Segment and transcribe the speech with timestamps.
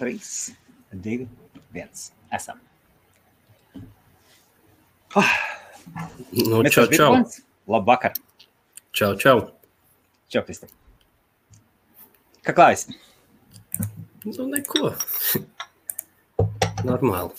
[0.00, 0.16] 3,
[0.96, 1.28] 2,
[1.76, 1.88] 1.
[2.32, 2.56] Esam.
[5.14, 5.32] Oh,
[6.30, 7.24] Nu, čau, čau.
[7.68, 8.12] Labvakar.
[8.92, 9.50] čau, čau.
[10.30, 10.70] Čau, Krista.
[12.46, 12.86] Kā klājas?
[14.24, 14.94] Nu, neko.
[16.86, 17.34] Normāli.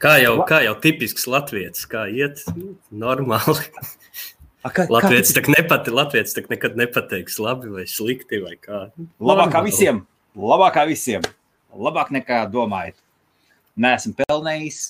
[0.00, 3.64] Kā jau, kā jau tipisks latviečs, kā iet, nu, normāli.
[4.66, 8.88] A, kā, Latvijas tak, nepati, Latvijas tak nekad nepateiks labi vai slikti vai kā.
[9.20, 9.72] Labākā Normāli.
[9.72, 10.04] visiem.
[10.36, 11.24] Labākā visiem.
[11.72, 12.98] Labāk nekā domājat.
[13.80, 14.80] Nē, esmu pelnījis,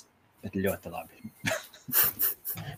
[0.42, 1.22] bet ļoti labi.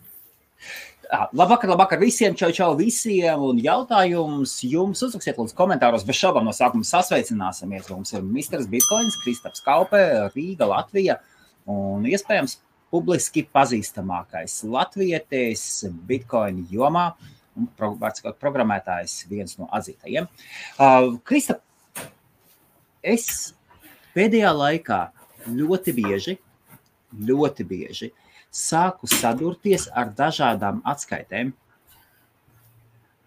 [1.09, 3.41] Labvakar, labvakar visiem, čau, čau visiem.
[3.41, 6.05] Un jautājums jums uzrakstiet, lūdzu, komentāros.
[6.05, 7.89] Bez šaubām no sākuma sasveicināsimies.
[7.89, 8.61] Mums ir Mr.
[8.69, 10.03] Bitcoins, Kristaps Kaupe,
[10.35, 11.17] Rīga, Latvija.
[11.69, 12.59] Un iespējams,
[12.93, 15.65] publiski pazīstamākais latvietis
[16.09, 17.07] Bitcoin jomā
[17.79, 20.29] var sakot, programmētājs, viens no atzītajiem.
[20.77, 21.57] Uh, Krista,
[23.03, 23.53] es
[24.15, 25.01] pēdējā laikā
[25.47, 26.37] ļoti bieži,
[27.15, 28.11] ļoti bieži
[28.49, 31.53] sāku sadurties ar dažādām atskaitēm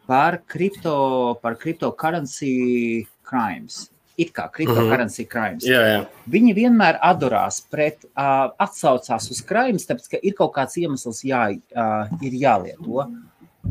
[0.06, 3.88] par kripto, par cryptocurrency crimes.
[4.19, 5.64] It kā cryptocurrency crimes.
[5.64, 6.00] Jā, jā.
[6.28, 11.47] Viņi vienmēr atdurās pret, uh, atsaucās uz krājumus, tāpēc, ka ir kaut kāds iemesls, jā,
[11.54, 13.06] uh, ir jālieto.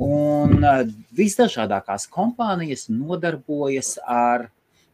[0.02, 0.82] Un uh,
[1.14, 4.48] visdažādākās kompānijas nodarbojas ar,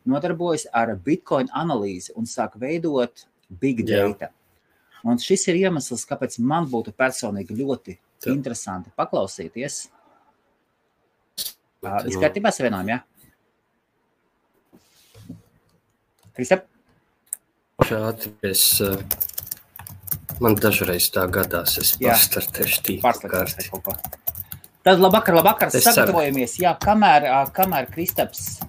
[0.07, 4.07] nodarbojas ar bitkoinu analīzi un sāk veidot big Jā.
[4.07, 4.31] data.
[5.07, 8.31] Un šis ir iemesls, kāpēc man būtu personīgi ļoti Tā.
[8.33, 9.85] interesanti paklausīties.
[9.87, 9.93] Uh,
[11.81, 12.99] Bet, Viss nu, kārtībā savienojumā, jā?
[16.37, 16.65] Kristap?
[17.85, 18.81] Šādi es.
[18.81, 18.97] eh,
[20.41, 22.11] Man dažreiz tā gadās, es Jā.
[22.13, 23.69] pastartēšu tīklu kārti.
[24.85, 26.59] Tad labvakar, labvakar, sagatavojamies.
[26.61, 27.25] Jā, kamēr,
[27.57, 28.59] kamēr Kristaps.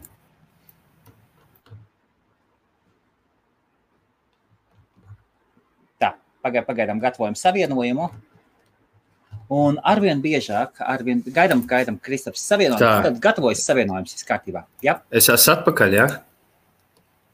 [6.55, 8.09] Tā, pagaidām, gatavojam savienojumu.
[9.49, 12.83] Un arvien biežāk, arvien gaidām, gaidām Kristaps savienojumu.
[12.83, 13.07] Tā.
[13.07, 14.67] Tad gatavojas savienojums, viss kārtībā.
[14.85, 16.11] Jā, Es esmu atpakaļ, jā?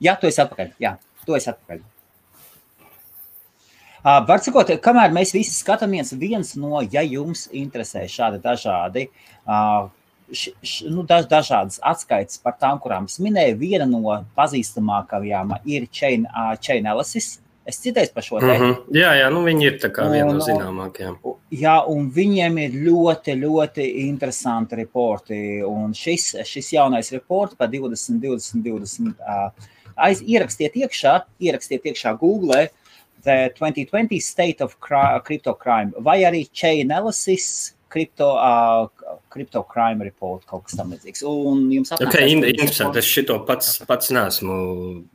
[0.06, 0.70] jā tu esi atpakaļ.
[0.82, 0.94] Jā,
[1.26, 1.82] tu esi atpakaļ.
[4.04, 9.06] Uh, var sakot, kamēr mēs visi skatāmies, viens no, ja jums interesē šādi dažādi,
[9.48, 9.86] uh,
[10.28, 15.88] š, š, nu, daž, dažādas atskaites par tām, kurām es minēju, viena no pazīstamākajām ir
[15.88, 17.38] Chain, uh, chain Analysis.
[17.66, 18.58] Es citēju par šo Mm te.
[18.58, 18.75] -hmm.
[18.92, 19.78] Jā, jā, nu viņi ir
[20.12, 21.16] viena no zināmākajām.
[21.50, 25.62] Jā, un viņiem ir ļoti, ļoti interesanti reporti.
[25.64, 29.14] Un šis, šis jaunais reports par 20, 20, 20.
[29.20, 29.50] ā,
[29.97, 32.69] Aiz, ierakstiet iekšā, ierakstiet iekšā Google
[33.22, 38.88] The 2020 State of Cri- Crypto Crime vai arī Chain Analysis Crypto, uh,
[39.31, 41.21] crypto Crime Report, kaut kas tam līdzīgs.
[41.31, 42.99] Un jums Okay, atnāks in, interesanti.
[42.99, 44.56] Es šito pats, pats neesmu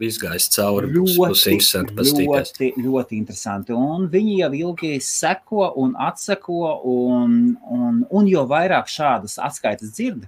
[0.08, 0.88] izgājis cauri.
[0.96, 3.76] Ļoti, ļoti, ļoti interesanti.
[3.76, 7.36] Un viņi jau ilgi seko un atseko, un,
[7.68, 10.24] un, un jo vairāk šādas atskaites dzird,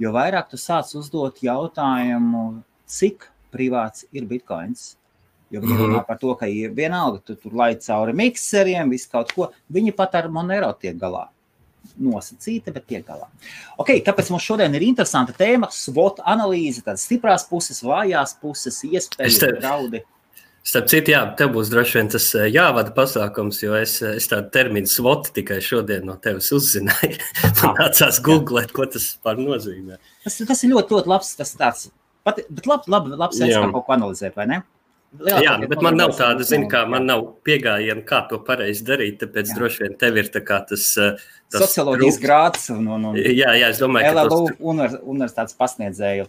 [0.00, 4.94] jo vairāk tu sāc uzdot jautājumu, cik privāts ir bitkoins.
[5.52, 5.84] Jo viņi Mhm.
[5.84, 9.52] runā par to, ka ir vienalga, tu tur laid cauri mikseriem, visu kaut ko.
[9.72, 11.28] Viņi pat ar Monero tiek galā.
[12.00, 13.26] Nosacīta, bet tiek galā.
[13.82, 18.84] Okay, tāpēc mums šodien ir interesanta tēma, SWOT analīze, tādas stiprās puses, vājās puses, Es
[19.08, 20.02] iespējas, te- draudi.
[20.68, 24.26] Starp citu, jā, tev būs droši vien tas eh, jāvada pasākums, jo es, eh, es
[24.28, 27.16] tādu terminu svoti tikai šodien no tevis uzzināju.
[27.62, 29.96] Man Ah, nācās googlēt, ko tas par nozīmē.
[30.26, 31.30] Tas, tas ir ļoti, ļoti labs.
[31.38, 31.86] Tas tāds,
[32.26, 33.62] pat, bet labi, labi, labs veids, Jā.
[33.64, 34.44] kā kaut ko analizēt, vai
[35.12, 35.40] ne?
[35.44, 37.22] Jā, bet man nav tāda, zini, kā man nav.
[37.44, 39.18] pieejama, kā to pareizi darīt.
[39.22, 39.56] Tāpēc Jā.
[39.58, 40.96] droši vien tev ir tā kā tas.
[40.98, 41.16] eh,
[41.50, 45.00] tas Socioloģijas trūk- grāts un, un, un Jā, jā, es domāju, ka LLU tas, univers-
[45.02, 46.26] universitātes pasniedzēju.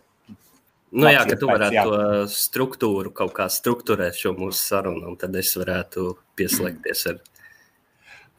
[0.91, 1.83] nu, jā, ka tu varētu jā.
[1.83, 7.19] to struktūru kaut kā strukturēt šo mūsu sarunu, un tad es varētu pieslēgties ar.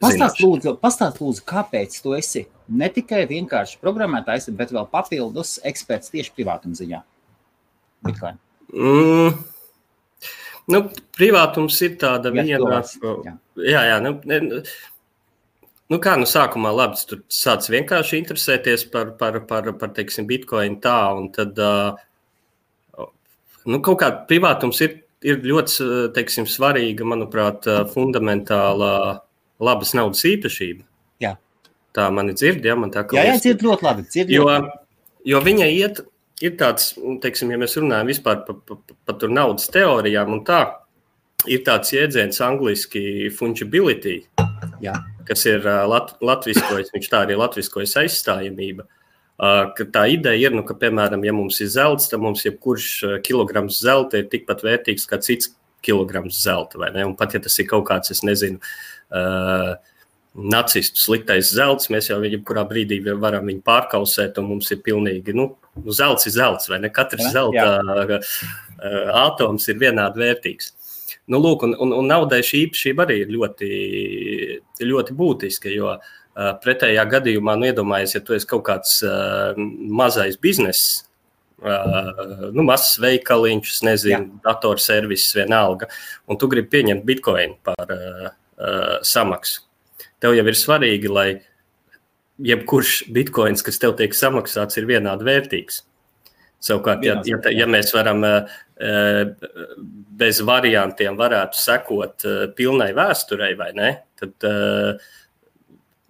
[0.01, 6.09] Pastāst, lūdzu, pastāst, lūdzu, kāpēc tu esi ne tikai vienkārši programmētājs, bet vēl papildus eksperts
[6.09, 7.03] tieši privātuma ziņā.
[8.03, 8.39] Bitcoin.
[8.73, 9.43] Mm.
[10.69, 10.85] Nu,
[11.17, 12.81] privātums ir tāda viena.
[13.25, 13.35] jā.
[13.61, 14.61] Jā, jā nu, ne,
[15.91, 20.79] nu kā nu sākumā labi, tu sāc vienkārši interesēties par, par, par, par teiksim, bitkoinu
[20.83, 21.57] tā, un tad
[23.65, 28.93] nu, kaut kā privātums ir, ir ļoti teiksim, svarīga, manuprāt, fundamentāla
[29.61, 30.85] labas naudas īpašība.
[31.21, 31.35] Jā.
[31.95, 34.07] Tā mani dzird, ja man tā kā Jā, jā, dzird ļoti labi.
[34.07, 34.79] Dzird Jo, ļoti labi.
[35.33, 36.01] jo viņa iet,
[36.45, 36.93] ir tāds,
[37.23, 40.61] teiksim, ja mēs runājam vispār par pa, pa, pa naudas teorijām, un tā
[41.49, 44.21] ir tāds jēdziens angliski fungibility,
[44.83, 44.95] Jā.
[45.27, 48.87] kas ir lat, latviskojis, viņš tā arī latviskojas aizstājamība.
[49.77, 53.79] ka tā ideja ir, nu, ka, piemēram, ja mums ir zelts, tad mums jebkurš kilograms
[53.81, 56.77] zelta ir tikpat vērtīgs kā cits kilograms zelta.
[56.77, 58.61] Un pat ja tas ir kaut kāds, es nezinu,
[59.09, 59.73] uh,
[60.33, 65.49] nacistu sliktais zelts, mēs jau jebkurā brīdī varam viņu pārkausēt, un mums ir pilnīgi, nu,
[65.79, 66.91] nu zelts ir zelts, vai ne?
[66.93, 67.65] Katrs ja, zelta
[68.09, 68.21] jā.
[69.23, 70.73] atoms ir vienādi vērtīgs.
[71.31, 73.69] Nu, lūk, un, un, un naudai šī īpašība arī ir ļoti,
[74.83, 79.55] ļoti būtiska, jo uh, pretējā gadījumā, nu, iedomājies, ja tu esi kaut kāds uh,
[80.01, 81.05] mazais bizness,
[81.61, 85.85] Uh, nu, mazs veikaliņš, nezinu, datorservis, vienalga,
[86.25, 89.61] un tu gribi pieņemt bitkoinu par uh, uh, samaksu
[90.21, 91.29] tev jau ir svarīgi, lai
[92.45, 95.83] jebkurš bitkoins, kas tev tiek samaksāts, ir vienādi vērtīgs.
[96.61, 98.51] Savukārt, ja, ja, ja mēs varam eh,
[98.85, 99.21] eh,
[100.21, 103.89] bez variantiem varētu sekot eh, pilnai vēsturei, vai ne,
[104.21, 104.45] tad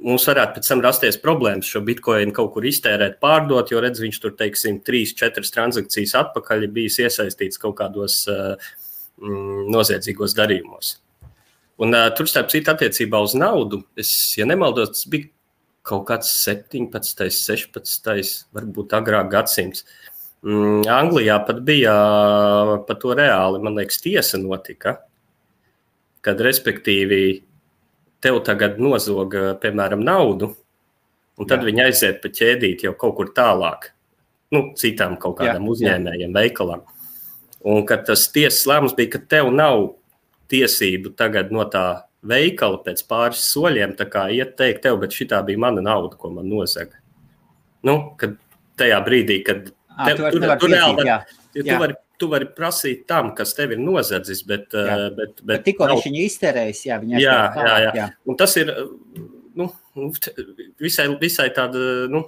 [0.01, 4.19] mums varētu pēc tam rasties problēmas šo bitkoinu kaut kur iztērēt, pārdot, jo redz, viņš
[4.19, 10.97] tur, teiksim, trīs, četras transakcijas atpakaļ ir bijis iesaistīts kaut kādos mm, noziedzīgos darījumos.
[11.81, 15.31] Un, uh, tur, starp citu, attiecībā uz naudu, es, ja nemaldos, tas bija
[15.87, 19.85] kaut kāds 17, 16, varbūt agrāk gadsimts.
[20.41, 21.93] Mm, Anglijā pat bija
[22.87, 24.97] par to reāli, man liekas, tiesa notika.
[26.21, 27.41] Kad, respektīvi,
[28.21, 30.51] tev tagad nozog, piemēram, naudu,
[31.37, 31.69] un tad Jā.
[31.69, 33.89] viņi aiziet pa ķēdīt jau kaut kur tālāk,
[34.53, 35.71] nu, citām kaut kādām Jā.
[35.73, 36.85] uzņēmējiem, veikalām.
[37.65, 39.95] Un kad tas tiesas lēmums bija, ka tev nav
[40.53, 43.95] tiesību tagad no tā veikala pēc pāris soļiem
[44.35, 46.99] iet teikt, tev, bet šī bija mana nauda, ko man nozaga.
[47.83, 48.37] Nu, kad
[48.77, 49.71] tajā brīdī, kad
[50.05, 51.19] tev, tu, tu, tu, reāli, jā.
[51.51, 51.77] Tu, jā.
[51.81, 54.97] vari, tu vari prasīt tam, kas tev ir nozadzis, bet, jā.
[55.09, 55.97] bet, bet, bet tikko nav...
[55.97, 57.93] viņš viņu izterējis, jā, viņa jā, jā, jā.
[57.97, 58.07] jā.
[58.29, 58.71] Un tas ir
[59.57, 59.67] nu,
[60.79, 62.07] visai, visai tāda.
[62.11, 62.25] Nu,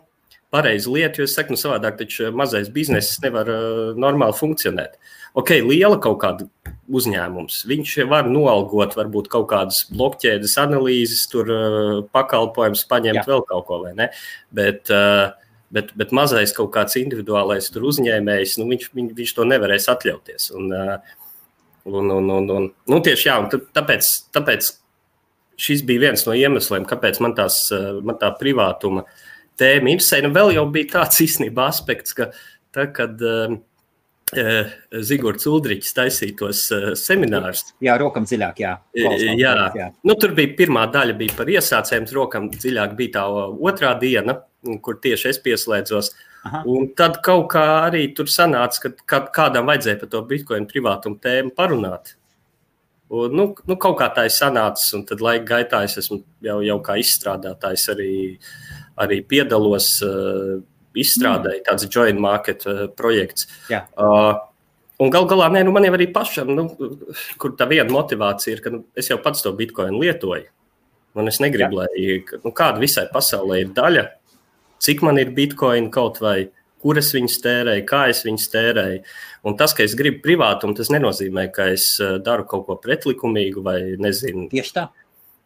[0.53, 4.99] pareiza lieta, jo es saku, nu, savādāk taču mazais bizness nevar uh, normāli funkcionēt.
[5.39, 6.45] Ok, liela kaut kāda
[6.93, 7.63] uzņēmums.
[7.69, 13.25] Viņš var noalgot varbūt kaut kādas blokķēdes analīzes, tur uh, pakalpojums, paņemt Jā.
[13.31, 14.11] vēl kaut ko, vai ne?
[14.53, 15.33] Bet, uh,
[15.73, 20.51] bet, bet mazais kaut kāds individuālais uzņēmējs, nu, viņš, viņš, viņš to nevarēs atļauties.
[20.59, 20.69] Un,
[21.89, 24.69] un, un, un, un, nu, tieši jā, un tāpēc, tāpēc
[25.63, 27.65] šis bija viens no iemesliem, kāpēc man, tās,
[28.05, 29.22] man tā privātuma uh,
[29.59, 30.21] tēma interesē.
[30.23, 32.29] Nu, vēl jau bija tāds īstenībā aspekts, ka
[32.73, 33.55] tā, kad uh,
[35.05, 37.65] Zigorts Uldričs taisīja tos uh, seminārus.
[37.83, 38.75] Jā, rokam dziļāk, jā.
[38.97, 39.53] Klausām, jā.
[39.79, 39.89] jā.
[40.07, 44.39] Nu, tur bija pirmā daļa bija par iesācējiem, rokam dziļāk bija tā otrā diena,
[44.83, 46.13] kur tieši es pieslēdzos.
[46.43, 46.65] Aha.
[46.67, 51.53] Un tad kaut kā arī tur sanāca, ka kādam vajadzēja par to bitkoinu privātumu tēmu
[51.55, 52.17] parunāt.
[53.13, 56.57] Un, nu, nu, kaut kā tā ir sanācis, un tad laika gaitā es esmu jau,
[56.65, 60.57] jau kā izstrādātājs arī uh, arī piedalos uh,
[60.93, 61.63] izstrādē, mm.
[61.67, 63.47] tāds joint market uh, projekts.
[63.71, 63.85] Jā.
[63.97, 64.35] Uh,
[65.01, 66.67] Un gal galā, nē, nu man jau arī pašam, nu,
[67.41, 70.45] kur tā viena motivācija ir, ka nu, es jau pats to bitkoinu lietoju.
[71.17, 71.87] Un es negribu, Jā.
[71.89, 74.05] lai nu, kāda visai pasaulē ir daļa,
[74.85, 76.47] cik man ir bitkoini kaut vai,
[76.83, 79.03] kur es viņus tērēju, kā es viņus tērēju.
[79.49, 81.89] Un tas, ka es gribu privātumu, tas nenozīmē, ka es
[82.25, 84.47] daru kaut ko pretlikumīgu vai nezinu.
[84.53, 84.87] Tieši tā.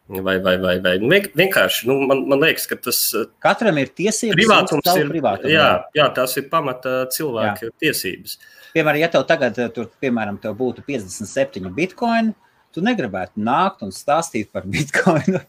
[0.08, 0.94] Vai, vai, vai, vai.
[1.02, 4.38] Nu, vienkārši nu, man, man liekas, ka tas eh, katram ir tiesības.
[4.38, 5.52] Privātums ir privātums.
[5.52, 5.66] Jā,
[5.96, 7.74] jā, tās ir pamata cilvēka jā.
[7.84, 8.38] tiesības.
[8.72, 12.32] Piemēram, ja tev tagad eh, tur, piemēram, tev būtu 57 bitkoini,
[12.72, 15.42] tu negribētu nākt un stāstīt par bitkoinu.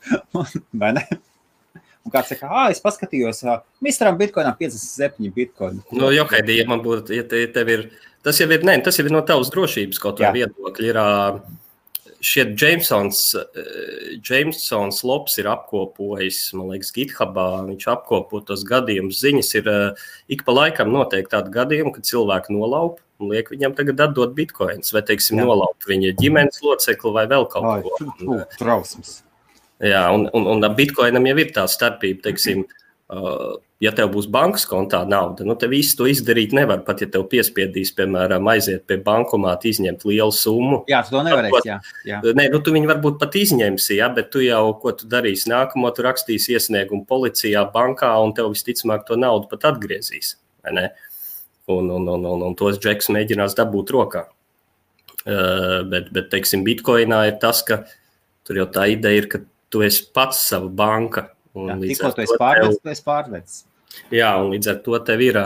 [0.84, 1.06] vai ne?
[2.04, 3.42] Un kāds saka, ah, es paskatījos,
[3.84, 5.84] Mistram Bitcoinam 57 bitkoini.
[5.96, 7.88] Nu, jo, Haidī, ja man būtu, ja tev ir,
[8.26, 11.08] tas jau ir, ne, tas jau ir no tavas drošības kaut kā viedokļa.
[12.20, 17.46] Šie Jamesons, eh, Jamesons Lops ir apkopojis, man liekas, GitHubā.
[17.70, 19.22] Viņš apkopo tos gadījumus.
[19.24, 23.76] Ziņas ir eh, ik pa laikam noteikti tādi gadījumi, kad cilvēki nolaupa un liek viņam
[23.76, 28.38] tagad atdot bitkoinus, vai, teiksim, nolaupa viņa ģimenes locekli vai vēl kaut ko.
[28.60, 29.18] Trausmas.
[29.84, 34.68] Jā, un, un, un bitkoinam jau ir tā starpība, teiksim, uh, ja tev būs bankas
[34.70, 36.84] kontā nauda, nu, te visu to izdarīt nevar.
[36.86, 40.84] Pat ja tev piespiedīs, piemēram, aiziet pie bankomāta, izņemt lielu summu.
[40.92, 41.64] Jā, tu to nevarēsi.
[41.66, 42.22] Jā, jā.
[42.38, 45.90] Nē, nu, tu viņu varbūt pat izņemsi, jā, bet tu jau, ko tu darīsi nākamo,
[45.96, 50.36] tu rakstīsi iesniegumu policijā, bankā, un tev visticamāk to naudu pat atgriezīs.
[50.70, 54.28] Un, un, un, un, un tos džeks mēģinās dabūt rokā.
[55.30, 57.84] Uh, bet, bet, teiksim, bitkoinā ir tas, ka
[58.48, 61.28] tur jau tā ideja ir, ka tu esi pats sava banka.
[61.84, 63.60] Tikko tu esi pārvedis, tu esi pārvedis.
[64.14, 65.40] Jā, un līdz ar to tev ir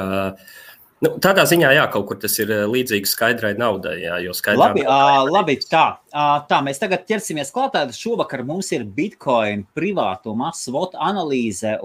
[1.03, 3.97] Nu, tādā ziņā, jā, kaut kur tas ir līdzīgs skaidrai naudai.
[4.05, 4.21] Jā,
[4.55, 5.31] labi, naudai...
[5.35, 5.83] labi, tā.
[6.47, 7.75] tā, mēs tagad ķersimies klāt.
[7.97, 11.75] Šovakar mums ir Bitcoin privātuma SWOT analīze.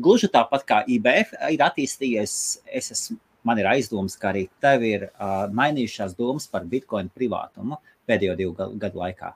[0.00, 2.38] Gluži tāpat kā IBF ir attīstījies,
[2.80, 7.82] es esmu, man ir aizdoms, ka arī tev ir uh, mainījušās domas par Bitcoin privātumu
[8.08, 9.34] pēdējo divu gadu laikā.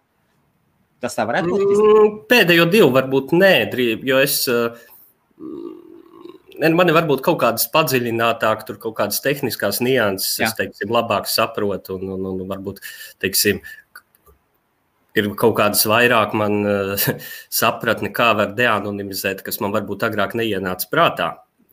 [1.02, 1.62] Tas tā varētu būt?
[1.66, 3.54] Mm, pēdējo divu varbūt nē,
[4.06, 4.42] jo es.
[4.50, 4.76] Uh,
[6.62, 10.50] man ir varbūt kaut kādas padziļinātākas, tur kaut kādas tehniskas nianses, Jā.
[10.50, 12.78] es teiksim, labāk saprotu, un, un, un varbūt,
[13.24, 13.58] teiksim,
[15.18, 17.08] ir kaut kādas vairāk man uh,
[17.50, 21.32] sapratni, kā var deanonimizēt, kas man varbūt agrāk neienāca prātā.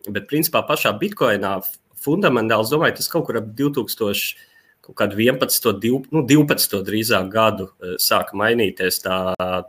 [0.10, 1.60] Bet, principā, pašā Bitcoinā
[2.02, 4.48] fundamentāli, es domāju, tas kaut kur ap 2000.
[4.90, 9.20] Kaut kādu 11, 12, nu, 12 drīzāk gadu uh, sāka mainīties tā,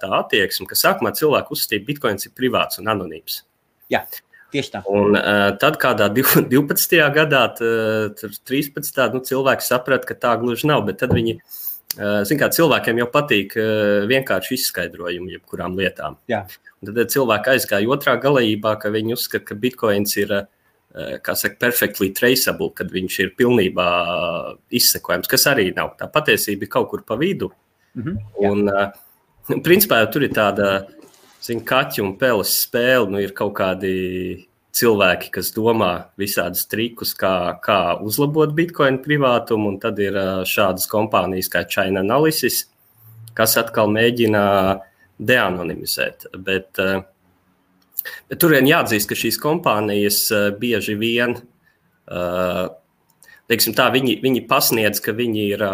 [0.00, 3.42] tā attieksme, ka sākumā cilvēki uzskatīja, ka bitkoins ir privāts un anonīms.
[3.92, 4.04] Jā.
[4.50, 4.82] Tieši tā.
[4.90, 6.96] Un uh, tad, kādā 12.
[7.18, 9.02] gadā, tur 13.
[9.14, 10.82] Nu, cilvēki saprata, ka tā gluži nav.
[10.88, 16.18] Bet tad viņi, uh, zin, kā cilvēkiem jau patīk uh, vienkārši izskaidrojumi jebkurām lietām.
[16.30, 16.46] Jā.
[16.80, 20.40] Un tad cilvēki aizgāja otrā galējībā, ka viņi uzskata, ka bitkoins ir.
[21.22, 23.88] Kā saka, perfectly traceable, kad viņš ir pilnībā
[24.74, 25.92] izsekojams, kas arī nav.
[26.00, 27.52] Tā patiesība ir kaut kur pa vidu.
[27.94, 28.50] Mm -hmm, jā.
[28.50, 31.00] un, uh, principā, tur ir tāda uh,
[31.44, 33.08] zin, kaķu un peles spēle.
[33.10, 39.80] Nu, ir kaut kādi cilvēki, kas domā visādus trikus, kā, kā uzlabot bitkoinu privātumu, un
[39.82, 40.16] tad ir
[40.46, 42.64] šādas kompānijas kā China Analysis,
[43.34, 44.44] kas atkal mēģina
[45.18, 46.30] deanonimizēt.
[46.38, 46.78] Bet,
[48.30, 50.26] bet tur vien jāatzīst, ka šīs kompānijas
[50.60, 52.68] bieži vien uh,
[53.50, 55.64] teiksim, tā, viņi, viņi pasniedz, ka viņi, ir,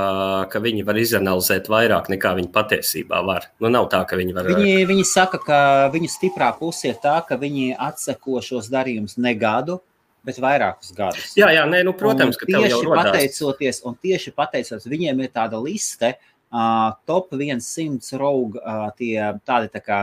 [0.53, 3.51] ka viņi var izanalizēt vairāk nekā viņi patiesībā var.
[3.61, 4.49] Nu, nav tā, ka viņi var.
[4.49, 5.59] Viņi, viņi saka, ka
[5.93, 9.81] viņu stiprā puse ir tā, ka viņi atseko šos darījumus ne gadu.
[10.27, 11.37] Bet vairākus gadus.
[11.39, 15.61] Jā, jā nē, nu, protams, un ka tieši pateicoties, un tieši pateicoties, viņiem ir tāda
[15.63, 16.17] liste,
[16.51, 20.01] uh, top 100 raugu, uh, tie tādi tā kā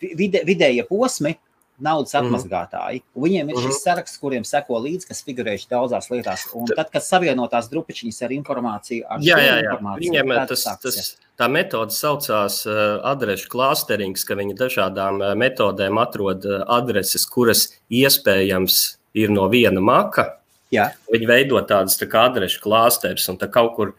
[0.00, 1.36] vide, vidējie posmi,
[1.82, 2.26] naudas mhm.
[2.26, 3.00] atmazgātāji.
[3.00, 3.24] Mm -hmm.
[3.24, 3.82] Viņiem ir šis -hmm.
[3.82, 6.46] saraksts, kuriem seko līdzi, kas figurējuši daudzās lietās.
[6.54, 9.78] Un tad, kad savienotās drupiņas ar informāciju, ar jā, jā, jā.
[9.98, 16.44] viņiem tas, tas, tā metode saucās uh, adrešu klasterings, ka viņi dažādām uh, metodēm atrod
[16.44, 20.38] uh, adreses, kuras iespējams ir no viena maka.
[20.70, 20.90] Jā.
[21.12, 23.94] Viņi veido tādas tā kā adrešu klāsterus un tā kaut kur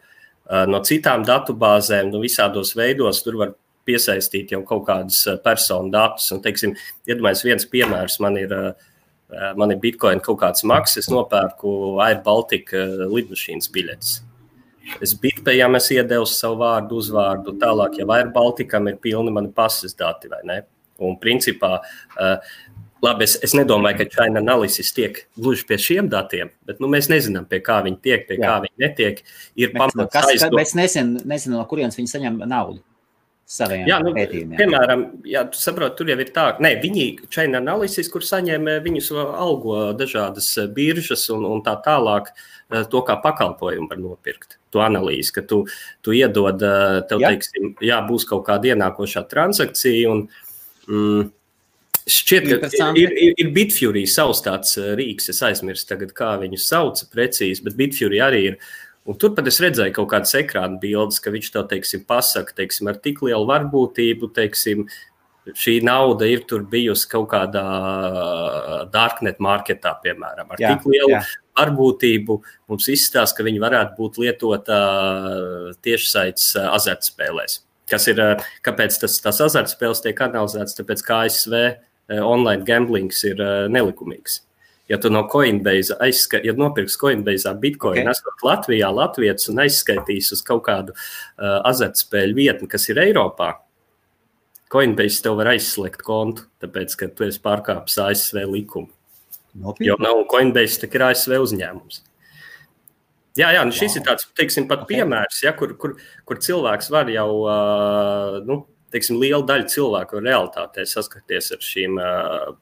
[0.66, 3.54] no citām datubāzēm, nu, visādos veidos tur var
[3.88, 6.30] piesaistīt jau kaut kādus eh, personu datus.
[6.34, 6.74] Un, teiksim,
[7.08, 8.54] iedomājieties, viens piemērs man ir.
[8.54, 8.92] Eh,
[9.58, 14.18] man ir bitkoina kaut kāds maksas, es nopērku Air Baltica eh, lidmašīnas biļetes.
[15.02, 19.96] Es bitpējām es iedevu savu vārdu, uzvārdu, tālāk jau Air Balticam ir pilni mani pasas
[19.96, 20.58] dati, vai ne?
[21.02, 21.80] Un principā,
[23.02, 27.08] labi, es, es nedomāju, ka China analīzes tiek gluži pie šiem datiem, bet nu, mēs
[27.10, 28.44] nezinām, pie kā viņi tiek, pie Jā.
[28.44, 29.24] kā viņi netiek.
[29.58, 30.60] Ir pamats aizdomāt.
[30.60, 32.84] Mēs nezinām, nezinām, no kurienes viņi saņem naudu
[33.48, 34.56] saviem jā, nu, pētījumiem.
[34.58, 39.12] Piemēram, jā, tu saproti, tur jau ir tā, ka viņi Chain Analysis, kur saņēma viņus
[39.20, 42.32] algo dažādas eh, biržas un, un tā tālāk,
[42.72, 44.58] eh, to kā pakalpojumu var nopirkt.
[44.74, 45.62] To analīzi, ka tu,
[46.02, 47.34] tu iedod, eh, tev, jā.
[47.34, 50.12] teiksim, jā, būs kaut kāda ienākošā transakcija.
[50.12, 50.28] Un,
[50.88, 51.32] mm,
[52.04, 52.68] Šķiet, ka
[53.00, 57.78] ir, ir, ir Bitfury savs tāds rīks, es aizmirsu tagad, kā viņu sauc precīzi, bet
[57.78, 58.66] Bitfury arī ir uh,
[59.04, 62.88] Un tur pat es redzēju kaut kādas ekrāna bildes, ka viņš to teiksim, pasaka teiksim,
[62.88, 64.86] ar tik lielu varbūtību, teiksim,
[65.52, 67.64] šī nauda ir bijusi kaut kādā
[68.94, 71.20] darknet marketā, piemēram, ar jā, tik lielu jā.
[71.60, 72.38] varbūtību.
[72.72, 74.80] Mums izstāsta, ka viņi varētu būt lietota
[75.84, 77.60] tiešsaistes azartspēlēs.
[77.92, 78.24] Kas ir,
[78.64, 80.80] kāpēc tas, tas azartspēles tiek analizēts?
[80.80, 81.60] Tāpēc, ka ASV
[82.24, 84.40] online gamblings ir nelikumīgs
[84.88, 88.12] ja tu no Coinbase aizskaitīsi, ja nopirksi Coinbase bitkoinu, okay.
[88.12, 93.54] esot Latvijā, Latvijas un aizskaitīs uz kaut kādu uh, azartspēļu vietni, kas ir Eiropā,
[94.74, 98.90] Coinbase tev var aizslēgt kontu, tāpēc, ka tu esi pārkāpis ASV likumu.
[99.54, 99.92] Nopietni.
[99.92, 102.02] Jo nav Coinbase, tā ir ASV uzņēmums.
[103.38, 103.98] Jā, jā, nu šis wow.
[103.98, 104.98] ir tāds, teiksim, pat okay.
[104.98, 108.60] piemērs, ja, kur, kur, kur cilvēks var jau, uh, nu,
[108.94, 112.52] teiksim, liela daļa cilvēku realitātē saskarties ar šīm uh,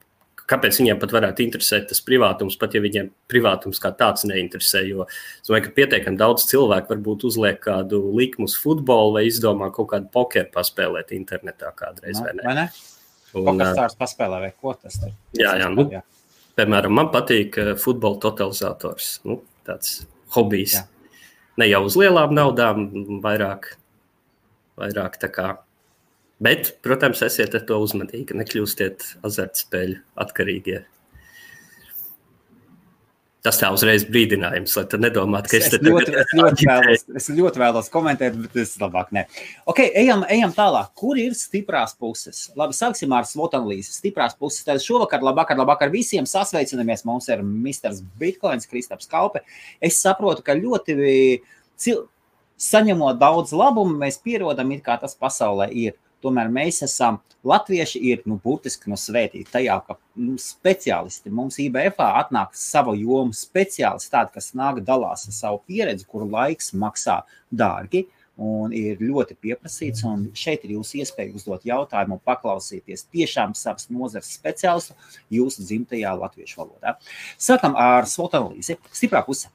[0.53, 4.83] kāpēc viņiem pat varētu interesēt tas privātums, pat ja viņiem privātums kā tāds neinteresē.
[4.87, 9.71] Jo es domāju, ka pietiekami daudz cilvēku varbūt uzliek kādu likumu uz futbolu vai izdomā
[9.73, 12.21] kaut kādu pokeru paspēlēt internetā kādreiz.
[12.21, 12.47] No, vai ne?
[12.47, 12.67] Vai ne?
[13.33, 15.13] Un, tāds paspēlē, vai ko tas ir?
[15.39, 16.03] Jā, jā, nu, jā.
[16.53, 19.15] Piemēram, man patīk futbola totalizators.
[19.25, 20.03] Nu, tāds
[20.35, 20.77] hobijs.
[20.77, 20.83] Jā.
[21.57, 22.85] Ne jau uz lielām naudām,
[23.23, 23.73] vairāk,
[24.77, 25.47] vairāk tā kā
[26.41, 30.81] Bet, protams, esiet ar to uzmanīgi, nekļūstiet azartspēļu atkarīgie.
[33.43, 37.25] Tas tā uzreiz brīdinājums, lai tu nedomātu, ka es, es, ļoti, es, ļoti vēlos, es
[37.35, 39.25] ļoti vēlos komentēt, bet es labāk ne.
[39.67, 40.93] Ok, ejam, ejam tālāk.
[40.95, 42.45] Kur ir stiprās puses?
[42.55, 43.91] Labi, sāksim ar SWOT analīzi.
[43.97, 44.63] Stiprās puses.
[44.63, 47.03] Tad šovakar, labvakar, labvakar visiem sasveicinamies.
[47.03, 47.99] Mums ir Mr.
[48.21, 49.43] Bitcoins, Kristaps Kaupe.
[49.83, 50.95] Es saprotu, ka ļoti
[51.75, 52.05] cil...
[52.63, 55.99] saņemot daudz labumu, mēs pierodam, it kā tas pasaulē ir.
[56.23, 61.99] Tomēr mēs esam, latvieši ir nu, burtiski no svētīti tajā, ka nu, speciālisti mums IBF
[62.05, 68.07] atnāk savu jomu speciālisti, tādi, kas nāk dalās ar savu pieredzi, kuru laiks maksā dārgi.
[68.43, 74.31] Un ir ļoti pieprasīts, un šeit ir jūsu iespēja uzdot jautājumu, paklausīties tiešām savas nozares
[74.39, 74.95] speciālistu
[75.35, 76.95] jūsu dzimtajā latviešu valodā.
[77.37, 78.79] Sākam ar SWOT analīzi.
[78.89, 79.51] Stiprā puse.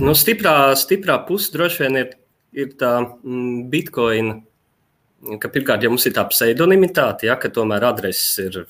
[0.00, 2.14] Nu, stiprā, stiprā puse droši vien ir
[2.52, 4.38] ir tā mm, bitkoina,
[5.40, 8.62] ka pirmkārt, ja mums ir tā pseidonimitāte, ja, ka tomēr adreses ir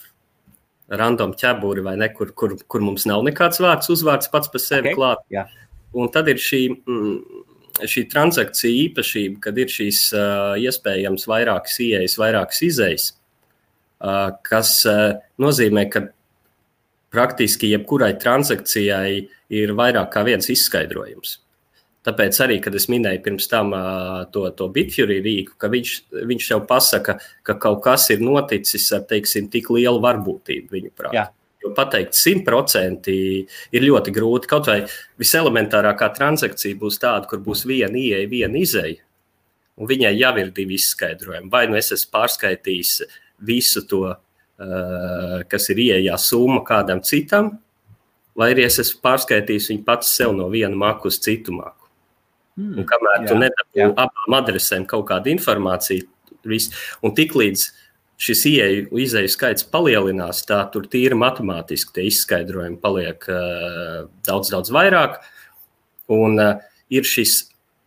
[0.93, 4.99] random ķēburi vai ne, kur, kur, mums nav nekāds vārds, uzvārds pats par sevi okay.
[4.99, 5.25] klāt.
[5.33, 5.47] Jā.
[5.97, 7.43] Un tad ir šī, mm,
[7.89, 13.07] šī transakcija īpašība, kad ir šīs uh, iespējams vairākas ieejas, vairākas izejas,
[14.05, 16.07] uh, kas uh, nozīmē, ka
[17.13, 19.17] praktiski jebkurai transakcijai
[19.53, 21.39] ir vairāk kā viens izskaidrojums.
[22.03, 23.71] Tāpēc arī, kad es minēju pirms tam
[24.35, 25.93] to, to Bitfury rīku, ka viņš,
[26.27, 27.15] viņš jau pasaka,
[27.47, 31.29] ka kaut kas ir noticis ar teiksim, tik lielu varbūtību viņu prātā.
[31.63, 33.45] Jo pateikt simtprocentīgi
[33.79, 34.49] ir ļoti grūti.
[34.51, 34.81] Kaut vai
[35.23, 38.99] viselementārākā transakcija būs tāda, kur būs viena ieeja, viena izeja.
[39.79, 41.51] Un viņai jau ir divi izskaidrojumi.
[41.53, 42.97] Vai nu es esmu pārskaitījis
[43.47, 44.09] visu to,
[45.55, 47.55] kas ir ieejā summa kādam citam,
[48.35, 51.82] vai arī es esmu pārskaitījis viņu pats sev no viena maku uz citu maku.
[52.59, 56.09] Mm, un kamēr jā, tu nedabūji abām adresēm kaut kādu informāciju,
[56.49, 56.73] viss,
[57.05, 57.71] un tiklīdz
[58.23, 64.71] šis ieeju izēju skaits palielinās, tā tur tīri matemātiski tie izskaidrojumi paliek uh, daudz, daudz
[64.75, 65.19] vairāk.
[66.13, 66.61] Un uh,
[66.93, 67.39] ir šis,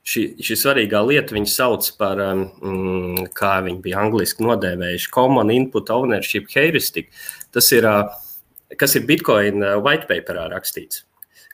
[0.08, 5.94] šī, šī svarīgā lieta, viņi sauc par, um, kā viņi bija angliski nodēvējuši, common input
[5.94, 7.14] ownership heuristic.
[7.56, 11.06] Tas ir, uh, kas ir Bitcoin white paperā rakstīts.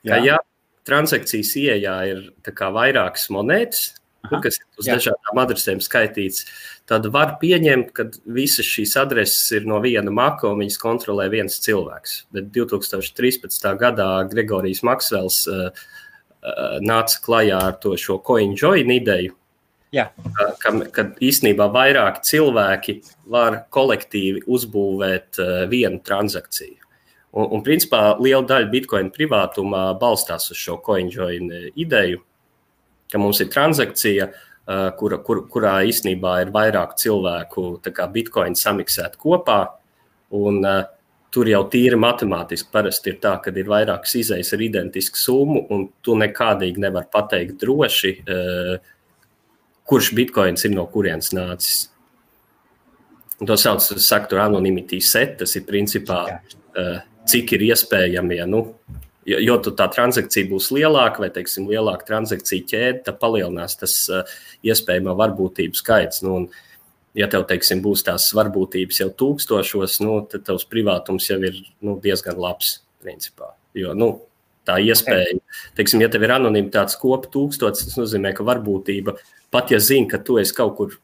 [0.01, 0.39] Ka, ja
[0.87, 2.21] transakcijas ieejā ir
[2.75, 3.91] vairākas monētas,
[4.27, 4.97] Aha, kas ir uz jā.
[4.97, 6.45] dažādām adresēm skaitīts,
[6.89, 11.57] tad var pieņemt, ka visas šīs adreses ir no viena maka un viņas kontrolē viens
[11.63, 12.17] cilvēks.
[12.35, 13.65] Bet 2013.
[13.81, 19.37] gadā Gregorijs Maksvels uh, uh, nāca klajā ar to šo coin-join ideju.
[19.91, 20.07] Jā.
[20.61, 26.77] Ka, kad īstenībā vairāk cilvēki var kolektīvi uzbūvēt uh, vienu transakciju.
[27.31, 32.19] Un, un principā liela daļa bitkoina privātumā balstās uz šo coinjoin ideju,
[33.11, 34.31] ka mums ir transakcija,
[34.99, 37.79] kura, kur, kurā īstenībā ir vairāk cilvēku
[38.13, 39.61] bitkoinu samiksēt kopā.
[40.35, 40.65] Un,
[41.31, 45.85] Tur jau tīri matemātiski parasti ir tā, ka ir vairākas izējas ar identisku summu, un
[46.03, 48.11] tu nekādīgi nevari pateikt droši,
[49.87, 51.85] kurš bitkoins ir no kurienes nācis.
[53.39, 55.37] Un to sauc par sektoru anonimity set.
[55.39, 58.39] Tas ir principā uh, cik ir iespējami.
[58.39, 58.63] Ja, nu,
[59.27, 64.35] jo, jo tā transakcija būs lielāka, vai teiksim, lielāka transakcija ķēde, tad palielinās tas uh,
[64.67, 66.23] iespējamā varbūtību skaits.
[66.25, 66.49] Nu, un,
[67.17, 71.99] ja tev teiksim, būs tās varbūtības jau tūkstošos, nu, tad tavs privātums jau ir nu,
[72.01, 72.79] diezgan labs.
[73.01, 73.55] Principā.
[73.73, 74.11] Jo, nu,
[74.69, 75.39] tā iespēja,
[75.73, 79.15] teiksim, ja tev ir anonimitātes kopa tūkstotis, tas nozīmē, ka varbūtība
[79.51, 80.95] pat ja zina, ka tu esi kaut kur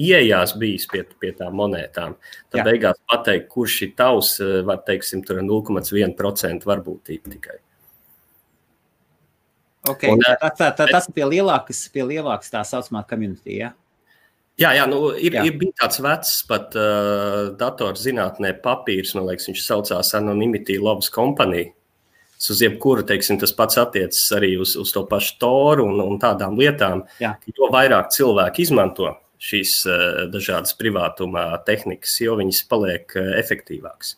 [0.00, 2.16] ieejās bijis pie, pie tām monētām.
[2.50, 2.66] Tad Jā.
[2.68, 7.58] beigās pateikt, kurš ir tavs, eh, var teiksim, tur 0,1% varbūtība tikai.
[9.86, 10.10] Okay.
[10.10, 13.60] Un, tā, tā, tā, tas ir pie lielākas, pie lielākas tā saucamā community.
[13.60, 13.72] Ja?
[14.58, 15.44] Jā, jā, nu, ir, jā.
[15.46, 21.68] ir bijis tāds vecs, pat uh, datorzinātnē papīrs, man liekas, viņš saucās Anonymity Labs Company.
[22.36, 26.18] Es uz jebkuru, teiksim, tas pats attiecas arī uz, uz to pašu toru un, un
[26.20, 27.04] tādām lietām.
[27.22, 27.36] Jā.
[27.46, 34.16] Jo vairāk cilvēki izmanto šīs eh, dažādas privātuma tehnikas, jo viņas paliek eh, efektīvākas.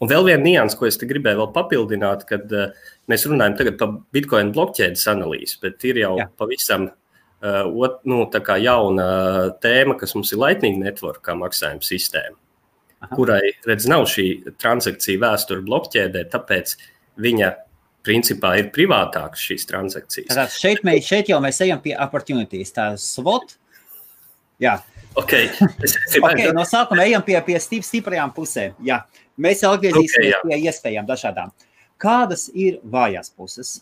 [0.00, 2.70] Un vēl viena nianses, ko es gribēju papildināt, kad uh,
[3.12, 6.24] mēs runājam par Bitcoin blokķēdes analīzi, bet ir jau Jā.
[6.40, 8.22] pavisam uh, ot, nu,
[8.64, 9.08] jauna
[9.60, 12.32] tēma, kas mums ir Lightning Network kā maksājuma sistēma,
[13.04, 13.10] Aha.
[13.12, 16.78] kurai redz, nav šī transakcija vēsture blokķēdē, tāpēc
[17.20, 17.52] viņa
[18.08, 20.32] principā ir privātākas šīs transakcijas.
[20.32, 22.72] Tātad šeit, mēs, šeit jau mēs ejam pie opportunities.
[22.72, 23.58] Tā SWOT
[24.60, 24.78] Jā.
[25.18, 25.50] Okay.
[25.82, 28.76] Es, okay, no sākuma ejam pie, pie stip, stiprajām pusēm.
[28.86, 29.02] Jā.
[29.40, 31.54] Mēs atgriezīsimies okay, pie iespējām dažādām.
[32.00, 33.80] Kādas ir vājās puses?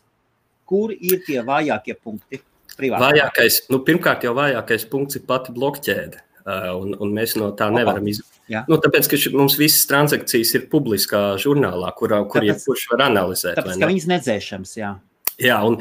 [0.68, 2.40] Kur ir tie vājākie punkti?
[2.78, 3.08] Privātā?
[3.08, 6.24] Vājākais, nu, pirmkārt, jau vājākais punkts ir pati blokķēde.
[6.48, 8.38] un, un mēs no tā nevaram izdarīt.
[8.70, 13.58] Nu, tāpēc, ka ši, mums visas transakcijas ir publiskā žurnālā, kurā kur jebkurš var analizēt.
[13.58, 14.94] Tāpēc, ka viņas nedzēšams, jā.
[15.42, 15.76] Jā, un,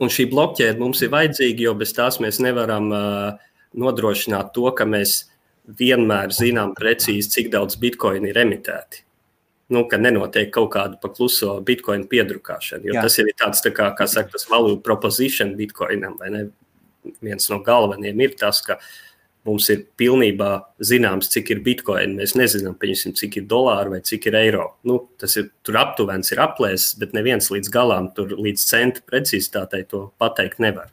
[0.00, 4.86] un šī blokķēde mums ir vajadzīga, jo bez tās mēs nevaram uh, nodrošināt to, ka
[4.88, 5.24] mēs
[5.80, 9.04] vienmēr zinām precīzi, cik daudz bitkoinu ir emitēti.
[9.70, 12.82] Nu, ka nenotiek kaut kāda pakluso bitkoinu piedrukāšana.
[12.88, 13.04] Jo Jā.
[13.06, 16.48] tas ir tāds, tā kā, kā saka, tas value proposition bitkoinam, vai ne?
[17.24, 18.88] Viens no galvenajiem ir tas, ka uh,
[19.48, 20.50] mums ir pilnībā
[20.84, 22.18] zināms, cik ir bitkoini.
[22.18, 24.66] Mēs nezinām, piemēram, cik ir dolāri vai cik ir eiro.
[24.86, 29.86] Nu, tas ir tur aptuvens, ir aplēses, bet neviens līdz galam, tur līdz centa precizitātei
[29.88, 30.92] to pateikt nevar.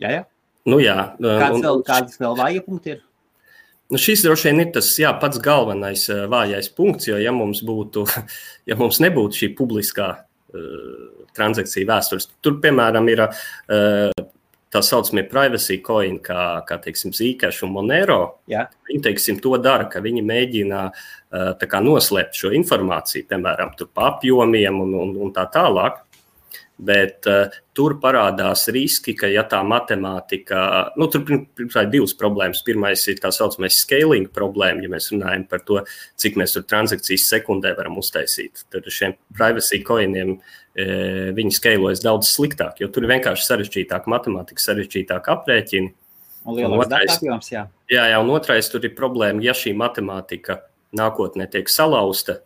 [0.00, 0.24] Jā, jā.
[0.68, 0.96] Nu, jā.
[1.20, 3.04] Kāds vēl, kādas vēl vāja punkti ir?
[3.90, 8.04] Nu, šis droši vien ir tas jā, pats galvenais vājais punkts, jo ja mums, būtu,
[8.70, 14.28] ja mums nebūtu šī publiskā uh, transakcija vēstures, tur, piemēram, ir uh,
[14.70, 18.20] tā saucamie privacy coin, kā, kā teiksim, Zcash un Monero.
[18.50, 18.68] Jā.
[18.86, 20.84] Viņi teiksim, to dara, ka viņi mēģina
[21.58, 26.04] kā, noslēpt šo informāciju, piemēram, pa apjomiem un, un, un tā tālāk.
[26.80, 30.60] Bet uh, tur parādās riski, ka, ja tā matemātika,
[31.00, 32.62] nu, tur pirmā ir divas problēmas.
[32.64, 35.82] Pirmais ir tā saucamais scaling problēma, ja mēs runājam par to,
[36.20, 38.64] cik mēs tur transakcijas sekundē varam uztaisīt.
[38.72, 40.86] Tad šiem privacy coiniem e,
[41.36, 45.94] viņi skailojas daudz sliktāk, jo tur ir vienkārši sarežģītāk matemātika, sarežģītāk aprēķini.
[46.48, 47.66] Un un otrais, apjoms, jā.
[47.92, 50.62] Jā, jā, un otrais tur ir problēma, ja šī matemātika
[50.96, 52.40] nākotnē tiek salauzta,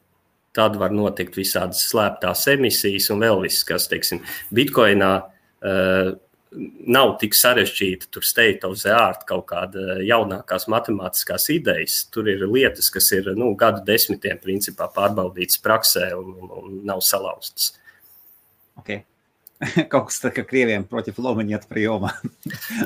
[0.54, 4.22] tad var notikt visādas slēptās emisijas un vēl viss, kas, teiksim,
[4.54, 6.12] Bitcoinā uh,
[6.86, 12.04] nav tik sarežģīta, tur state of the art kaut kāda jaunākās matemātiskās idejas.
[12.14, 17.72] Tur ir lietas, kas ir nu, gadu desmitiem principā pārbaudītas praksē un, un nav salauztas.
[18.78, 19.02] Okay.
[19.92, 22.14] kaut kas tāds, ka krieviem protiv loma iet prijoma.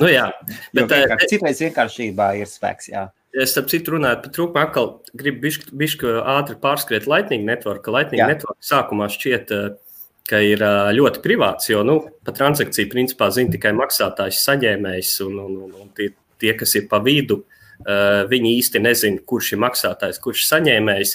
[0.01, 0.29] nu jā.
[0.75, 3.09] Bet, eh, vienkārši, citreiz vienkāršībā ir spēks, jā.
[3.37, 4.87] Es starp citu runāju par trūkumu, atkal
[5.21, 7.85] gribu bišķi ātri pārskriet Lightning Network.
[8.17, 8.29] Jā.
[8.31, 13.53] Network sākumā šķiet, eh, ka ir eh, ļoti privāts, jo nu, par transakciju principā zina
[13.53, 17.43] tikai maksātājs, saņēmējs un, un, un, un tie, tie, kas ir pa vidu,
[17.85, 21.15] eh, viņi īsti nezina, kurš ir maksātājs, kurš ir saņēmējs,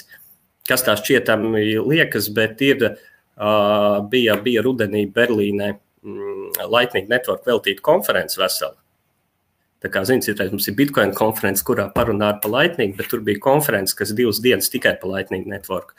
[0.70, 2.86] kas tā šķietami liekas, bet ir,
[4.08, 8.78] bija, bija rudenī Berlīnē mm, Lightning Network veltīta konferences vesela
[9.84, 13.42] Tā kā, zini, citreiz mums ir Bitcoin konference, kurā parunā par Lightning, bet tur bija
[13.44, 15.92] konference, kas divas dienas tikai par Lightning network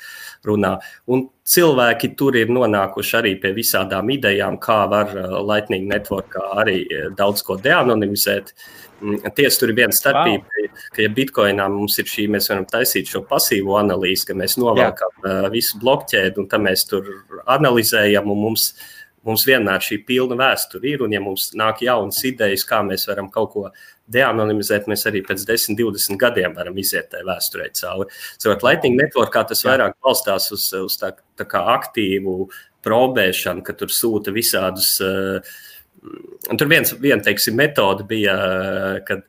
[0.48, 0.80] runā.
[1.06, 6.80] Un cilvēki tur ir nonākuši arī pie visādām idejām, kā var uh, Lightning networkā arī
[6.88, 8.56] uh, daudz ko deanonimizēt.
[9.04, 10.84] Mm, Tiesa tur ir viena starpība, wow.
[10.90, 15.14] ka, ja Bitcoinā mums ir šī, mēs varam taisīt šo pasīvo analīzi, ka mēs novelkam
[15.22, 15.30] Jā.
[15.46, 17.14] Uh, visu blokķēdi un tam mēs tur
[17.46, 22.20] analizējam un mums ir Mums vienmēr šī pilna vēsture ir, un ja mums nāk jaunas
[22.28, 23.64] idejas, kā mēs varam kaut ko
[24.14, 28.12] deanonimizēt, mēs arī pēc 10, 20 gadiem varam iziet tajā vēsturē cauri.
[28.38, 32.36] Savukārt, Lightning Network tas vairāk balstās uz, uz tā, tā kā aktīvu
[32.86, 34.92] probēšanu, ka tur sūta visādus.
[35.02, 35.40] Uh,
[36.54, 39.26] tur viens, viena teiksim, metode bija, uh, kad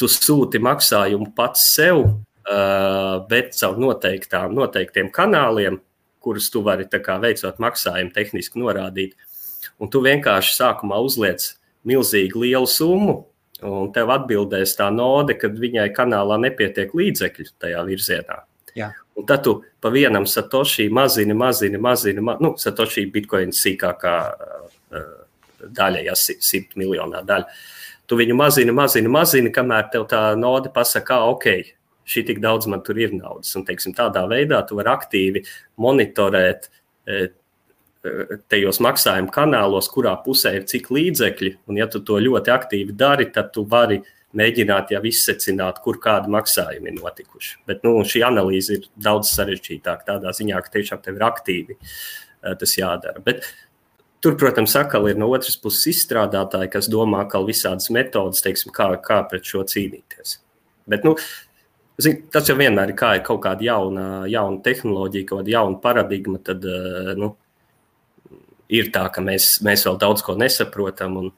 [0.00, 5.78] tu sūti maksājumu pats sev, uh, bet caur noteiktām, noteiktiem kanāliem
[6.20, 9.16] kurus tu vari kā, veicot maksājumu, tehniski norādīt.
[9.80, 11.44] Un tu vienkārši sākumā uzliec
[11.88, 13.16] milzīgi lielu summu,
[13.64, 18.42] un tev atbildēs tā node, ka viņai kanālā nepietiek līdzekļu tajā virzienā.
[18.76, 18.92] Jā.
[19.18, 25.10] Un tad tu pa vienam satoshi mazini, mazini, mazini, ma nu, satoshi bitkoina sīkākā uh,
[25.60, 27.60] daļa, ja simt miljonā daļa.
[28.08, 31.46] Tu viņu mazini, mazini, mazini, kamēr tev tā node pasaka, ok,
[32.08, 33.52] šī tik daudz man tur ir naudas.
[33.58, 35.44] Un, teiksim, tādā veidā tu vari aktīvi
[35.80, 37.18] monitorēt e,
[38.04, 38.14] e,
[38.52, 41.54] tajos maksājuma kanālos, kurā pusē ir cik līdzekļi.
[41.70, 44.00] Un, ja tu to ļoti aktīvi dari, tad tu vari
[44.36, 47.56] mēģināt jau izsecināt, kur kādi maksājumi ir notikuši.
[47.66, 52.54] Bet nu, šī analīze ir daudz sarežģītāka tādā ziņā, ka tiešām tev ir aktīvi e,
[52.54, 53.22] tas jādara.
[53.26, 53.48] Bet,
[54.20, 58.90] Tur, protams, atkal ir no otras puses izstrādātāji, kas domā, ka visādas metodas, teiksim, kā,
[59.00, 60.34] kā pret šo cīnīties.
[60.92, 61.14] Bet, nu,
[62.00, 65.80] Zin, tas jau vienmēr ir kā ir kaut kāda jauna, jauna tehnoloģija, kaut kāda jauna
[65.82, 66.40] paradigma.
[66.44, 67.34] Tad eh, nu,
[68.72, 71.32] ir tā, ka mēs, mēs vēl daudz ko nesaprotam, un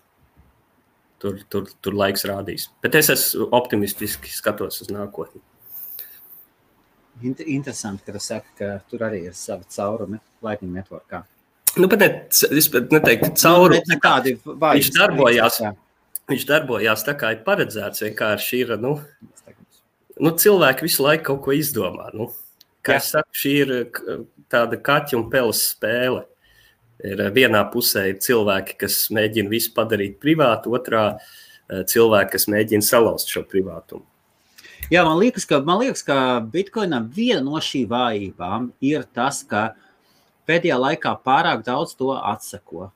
[1.22, 2.68] tur, tur, tur laiks rādīs.
[2.84, 5.42] Bet es esmu optimistiski skatos uz nākotni.
[7.22, 11.22] Interesanti, ka tas saka, ka tur arī ir sava caurumi Lightning networkā.
[11.78, 12.08] Nu, bet ne,
[12.58, 15.60] es neteiktu, ka caurumi nu, nekādi viņš darbojās.
[16.30, 18.02] Viņš darbojās tā, kā ir paredzēts.
[18.04, 18.96] Vienkārši ir nu,
[20.20, 22.10] nu, cilvēki visu laiku kaut ko izdomā.
[22.16, 22.30] Nu,
[22.84, 23.74] kā jau teicu, šī ir
[24.52, 26.26] tāda kaķa un peles spēle.
[27.02, 31.06] Ir vienā pusē ir cilvēki, kas mēģina visu padarīt privāti, otrā
[31.68, 34.04] cilvēki, kas mēģina salauzt šo privātumu.
[34.90, 36.16] Jā, man liekas, ka, man liekas, ka
[36.52, 39.72] Bitcoinam viena no šīm vājībām ir tas, ka
[40.48, 42.90] pēdējā laikā pārāk daudz to atsako.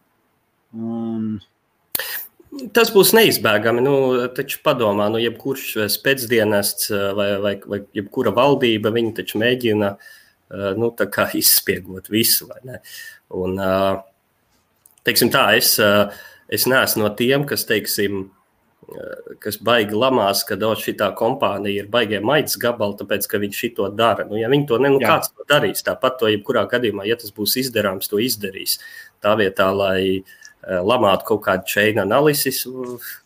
[0.75, 1.39] Un...
[2.77, 3.83] Tas būs neizbēgami.
[3.85, 3.97] Nu,
[4.37, 9.91] taču padomā, nu, jebkurš pēcdienests vai, vai, vai jebkura valdība, viņi taču mēģina
[10.79, 10.93] nu,
[11.37, 12.49] izspiegot visu.
[13.35, 13.59] Un,
[15.07, 15.75] teiksim tā, es,
[16.49, 18.29] es neesmu no tiem, kas, teiksim,
[19.43, 23.91] kas baigi lamās, ka oh, šī kompānija ir baigē maitas gabala, tāpēc ka viņi to
[23.91, 24.25] dara.
[24.31, 27.35] Nu, ja viņi to ne, nu, kāds to darīs, tāpat to jebkurā gadījumā, ja tas
[27.35, 28.79] būs izdarāms, to izdarīs.
[29.21, 30.23] Tā vietā, lai
[30.67, 32.65] lamātu kaut kādu chain analisis,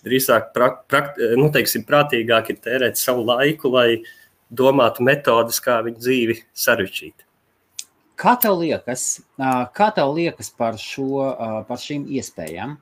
[0.07, 1.03] drīzāk pra, pra,
[1.41, 4.03] nu, teiksim, prātīgāk ir tērēt savu laiku, lai
[4.51, 7.27] domātu metodas, kā viņu dzīvi sarežģīt.
[8.21, 9.23] Kā tev liekas,
[9.77, 11.31] kā tev liekas par, šo,
[11.69, 12.77] par šīm iespējām?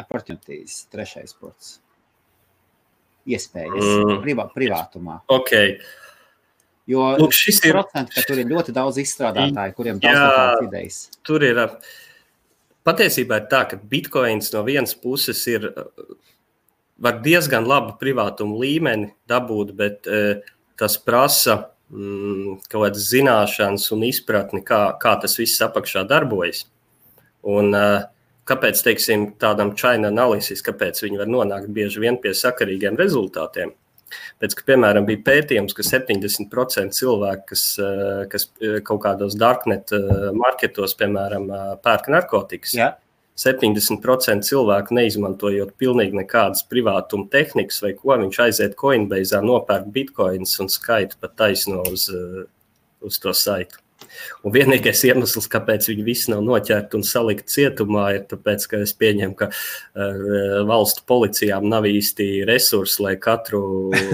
[0.00, 1.76] Opportunities, trešais sports
[3.28, 4.20] iespējas mm.
[4.24, 5.20] privā, privātumā.
[5.38, 5.76] Okay.
[6.88, 11.00] Jo Lūk, šis ir procents, ka tur ir ļoti daudz izstrādātāju, kuriem daudz tādas idejas.
[11.26, 11.60] Tur ir
[12.88, 15.68] patiesībā ir tā, ka bitkoins no vienas puses ir
[16.98, 20.08] var diezgan labu privātumu līmeni dabūt, bet
[20.78, 21.58] tas prasa
[21.92, 26.64] mm, kaut kādas zināšanas un izpratni, kā, kā tas viss apakšā darbojas.
[27.46, 28.08] Un, uh,
[28.48, 33.74] kāpēc teiksim, tādam China analīzes, kāpēc viņi var nonākt bieži vien pie sakarīgiem rezultātiem.
[34.42, 39.92] Pēc, ka, piemēram, bija pētījums, ka 70% cilvēku, kas, eh, kas eh, kaut kādos darknet
[39.96, 41.48] eh, marketos, piemēram,
[41.84, 42.92] pērk narkotikas, ja.
[43.38, 50.72] 70% cilvēku neizmantojot pilnīgi nekādas privātuma tehnikas vai ko, viņš aiziet Coinbase, nopērk bitkoinus un
[50.74, 52.08] skaita pat taisno uz,
[52.98, 53.78] uz to saitu.
[54.44, 58.94] Un vienīgais iemesls, kāpēc viņi visi nav noķerti un salikti cietumā, ir tas, ka es
[58.98, 63.62] pieņemu, ka uh, valstu policijām nav īsti resursi, lai katru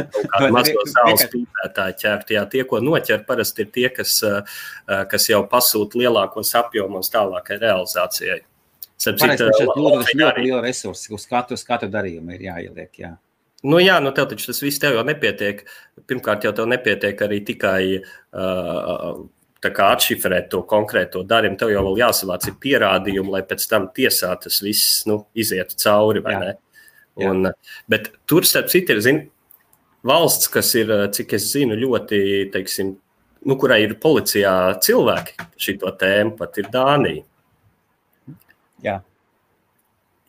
[0.55, 2.39] mazo zāles pīpētāju ķertu.
[2.39, 4.65] Jā, tie, ko noķer, parasti ir tie, kas, uh,
[5.11, 8.43] kas jau pasūta lielākos apjomos tālākai realizācijai.
[9.05, 12.91] Pareizi, ka ļoti liela resursi uz katru, uz katru darījumu ir jāieliek.
[13.03, 13.15] Jā.
[13.65, 15.63] Nu, jā, nu tev taču tas viss tev jau nepietiek.
[16.09, 19.23] Pirmkārt, jau tev nepietiek arī tikai uh,
[19.71, 25.25] atšifrēt to konkrēto darījumu, tev jau jāsavāc pierādījumi, lai pēc tam tiesā tas viss nu,
[25.35, 26.25] izietu cauri.
[27.25, 27.47] Un,
[27.91, 29.21] bet tur, starp citu, ir zin,
[30.07, 32.21] valsts, kas ir, cik es zinu, ļoti,
[32.55, 32.95] teiksim,
[33.47, 37.25] nu, kurai ir policijā cilvēki šito tēmu, pat ir Dānija.
[38.85, 38.99] Jā.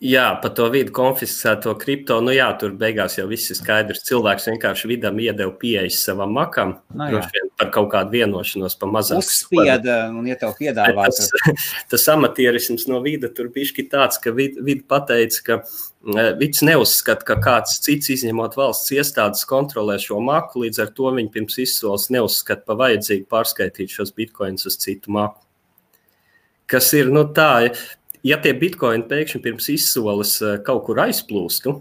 [0.04, 2.18] Jā, par to vidu konfiscēto kripto.
[2.20, 4.02] Nu, jā, tur beigās jau viss ir skaidrs.
[4.04, 6.74] Cilvēks vienkārši vidam iedeva pieejas savam makam.
[6.92, 9.24] No, nu vien par kaut kādu vienošanos, pa mazāk.
[9.24, 11.08] Uzspieda un ja tev piedāvā.
[11.08, 11.32] Tas,
[11.96, 17.30] tas amatierisms no vida tur bija tāds, ka vid, vid pateica, ka e, viņš neuzskata,
[17.32, 20.68] ka kāds cits, izņemot valsts iestādes, kontrolē šo maku.
[20.68, 25.40] Līdz ar to viņi pirms izsoles neuzskata pa vajadzīgu pārskaitīt šos bitkoinus uz citu maku.
[26.68, 27.70] Kas ir nu, tā,
[28.26, 31.78] ja tie bitkoini pēkšņi pirms izsoles eh, kaut kur aizplūstu,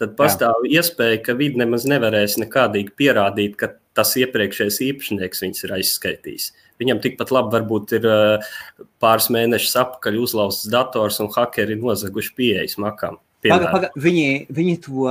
[0.00, 0.80] tad pastāv Jā.
[0.80, 6.46] iespēja, ka vidi nemaz nevarēs nekādīgi pierādīt, ka tas iepriekšējais īpašnieks viņus ir aizskaitījis.
[6.80, 8.54] Viņam tikpat labi varbūt ir eh,
[9.02, 13.20] pāris mēnešus atpakaļ uzlauzts dators un hakeri nozaguši pieejas makām.
[13.42, 15.10] Paga, paga, viņi, viņi to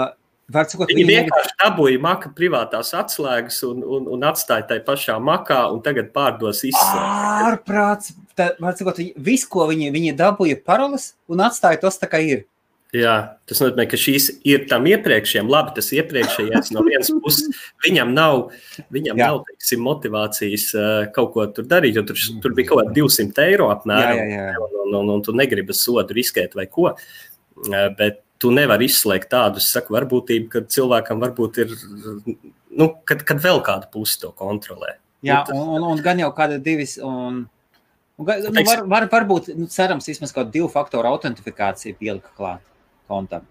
[0.51, 5.79] Sakot, viņi vienkārši dabūja maka privātās atslēgas un, un, un atstāja tai pašā makā, un
[5.85, 7.45] tagad pārdos izslēgas.
[7.47, 8.11] Ārprāts!
[8.37, 12.45] Sakot, visu, ko viņi, viņi dabūja paroles un atstāja tos tā kā ir.
[12.91, 13.13] Jā,
[13.47, 15.47] tas nozīmē, ka šīs ir tam iepriekšējiem.
[15.51, 18.49] Labi, tas iepriekšējais no vienas puses viņam nav,
[18.91, 19.29] viņam jā.
[19.29, 23.45] nav teiksim, motivācijas uh, kaut ko tur darīt, jo tur, tur bija kaut kāda 200
[23.45, 24.19] eiro apmēram.
[24.19, 24.65] Jā, jā, jā.
[24.65, 26.89] Un, un, un, un tu negribi sodu riskēt vai ko.
[26.91, 31.73] Uh, bet tu nevari izslēgt tādu saku, varbūtību, ka cilvēkam varbūt ir,
[32.27, 34.97] nu, kad, kad vēl kāda puse to kontrolē.
[35.23, 36.97] Jā, nu, un, un, un gan jau kāda divis.
[36.99, 37.45] Un...
[38.21, 42.63] Nu, var, var, varbūt, nu, cerams, vismaz kaut divu faktoru autentifikāciju pielika klāt
[43.11, 43.47] kontam.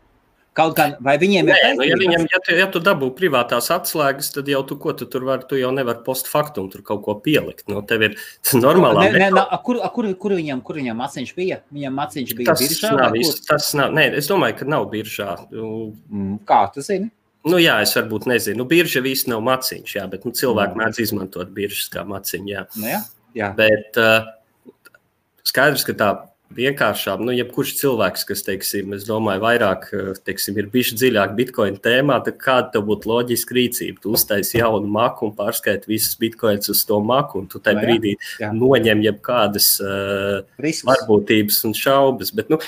[0.56, 1.74] Kaut gan, vai viņiem Nē, ir.
[1.78, 5.06] Nu, ja, viņam, ja, tu, ja tu dabū privātās atslēgas, tad jau tu, ko, tu
[5.10, 7.68] tur vari, tu jau nevari postfaktum tur kaut ko pielikt.
[7.70, 8.16] Nu, tev ir
[8.64, 9.06] normālā.
[9.06, 11.60] Ne, ne, ne, kur, kur, kur, viņam, kur viņam maciņš bija?
[11.70, 12.90] Viņam maciņš bija tas biržā?
[12.98, 15.36] Nav, tas nav, nē, es domāju, ka nav biržā.
[15.54, 17.12] Mm, kā tu zini?
[17.46, 18.64] Nu, jā, es varbūt nezinu.
[18.64, 20.82] Nu, birža viss nav maciņš, jā, bet nu, cilvēki mm.
[20.82, 22.50] mēdz izmantot biržas kā maciņu.
[22.50, 22.66] Jā.
[22.74, 23.00] Nu, jā,
[23.38, 23.54] jā.
[23.56, 24.26] Bet uh,
[25.50, 26.10] skaidrs, ka tā
[26.56, 29.84] vienkāršām, nu, jebkurš cilvēks, kas, teiksim, es domāju, vairāk,
[30.26, 34.02] teiksim, ir bijis dziļāk bitkoina tēmā, tad kāda tev būtu loģiska rīcība?
[34.02, 37.86] Tu uztaisi jaunu maku un pārskaiti visus bitkoinus uz to maku, un tu tajā nu
[37.86, 38.50] brīdī jā.
[38.56, 42.34] noņem jebkādas uh, varbūtības un šaubas.
[42.34, 42.58] Bet, nu,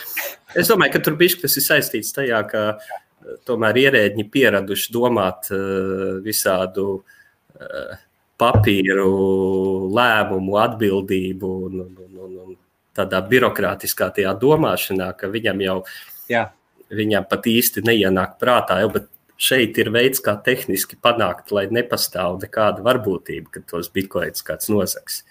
[0.54, 2.64] es domāju, ka tur bija tas ir saistīts tajā, ka
[3.48, 5.50] tomēr ierēģi pieraduši domāt
[6.22, 7.00] visādu
[8.42, 9.10] papīru,
[9.94, 12.11] lēmumu, atbildību un, un, un
[12.96, 15.78] tādā birokrātiskā tajā domāšanā, ka viņam jau
[16.30, 16.46] Jā.
[16.92, 18.80] viņam pat īsti neienāk prātā.
[18.84, 19.04] Jau,
[19.42, 25.22] šeit ir veids, kā tehniski panākt, lai nepastāv nekāda varbūtība, ka tos bitkoins kāds nozags.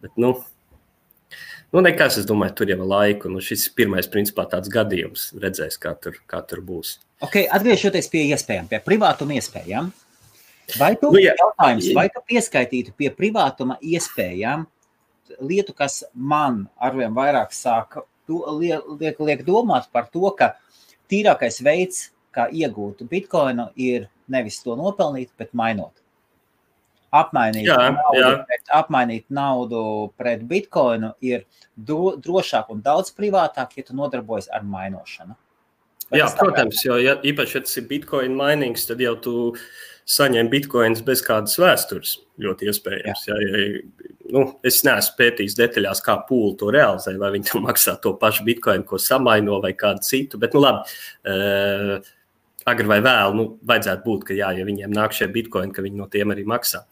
[0.00, 0.36] Bet, nu,
[1.74, 3.26] Nu, nekas, es domāju, tur jau ir laika.
[3.26, 5.32] Nu, šis ir pirmais, principā, tāds gadījums.
[5.42, 7.00] Redzēs, kā tur, kā tur būs.
[7.26, 9.88] Okay, atgriežoties pie iespējām, pie privātuma iespējām.
[10.78, 14.68] Vai tu, nu, jā, jautājums, vai tu pieskaitītu pie privātuma iespējām
[15.40, 20.54] lietu, kas man arvien vairāk sāk liek, liek domāt par to, ka
[21.10, 26.04] tīrākais veids, kā iegūt bitkoinu, ir nevis to nopelnīt, bet mainot
[27.14, 28.30] apmainīt, jā, naudu, jā.
[28.48, 29.84] Pret, apmainīt naudu
[30.18, 31.44] pret bitkoinu ir
[31.76, 35.36] dro, drošāk un daudz privātāk, ja tu nodarbojas ar mainošanu.
[36.10, 39.34] Bet jā, protams, jo ja, īpaši, ja tas ir bitkoina mainings, tad jau tu
[40.04, 42.18] saņem bitkoinus bez kādas vēstures.
[42.44, 43.22] Ļoti iespējams.
[43.28, 43.36] Jā.
[43.40, 48.16] Jā, ja, nu, es neesmu pētījis detaļās, kā pūli to realizē, vai viņi maksā to
[48.20, 50.40] pašu bitkoinu, ko samaino, vai kādu citu.
[50.42, 50.98] Bet, nu, labi,
[51.30, 52.12] uh,
[52.68, 56.00] agri vai vēl, nu, vajadzētu būt, ka jā, ja viņiem nāk šie bitkoini, ka viņi
[56.00, 56.84] no tiem arī maksā.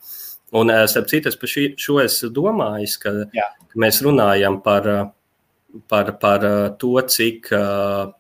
[0.53, 3.47] Un, eh, starp citu, es par šī, šo esmu domājis, ka, jā.
[3.73, 4.89] ka mēs runājam par,
[5.89, 8.13] par, par eh, to, cik, eh,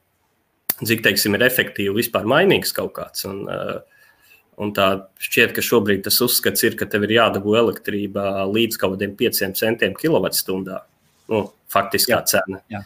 [0.80, 3.26] cik teiksim, ir efektīvi vispār mainīgs kaut kāds.
[3.28, 3.44] Un,
[4.62, 4.88] un tā
[5.22, 9.44] šķiet, ka šobrīd tas uzskats ir, ka tev ir jādabū elektrība līdz kaut kādiem 5
[9.58, 10.82] centiem kilovatstundā.
[11.32, 12.60] Nu, faktiskā cena.
[12.72, 12.82] Jā.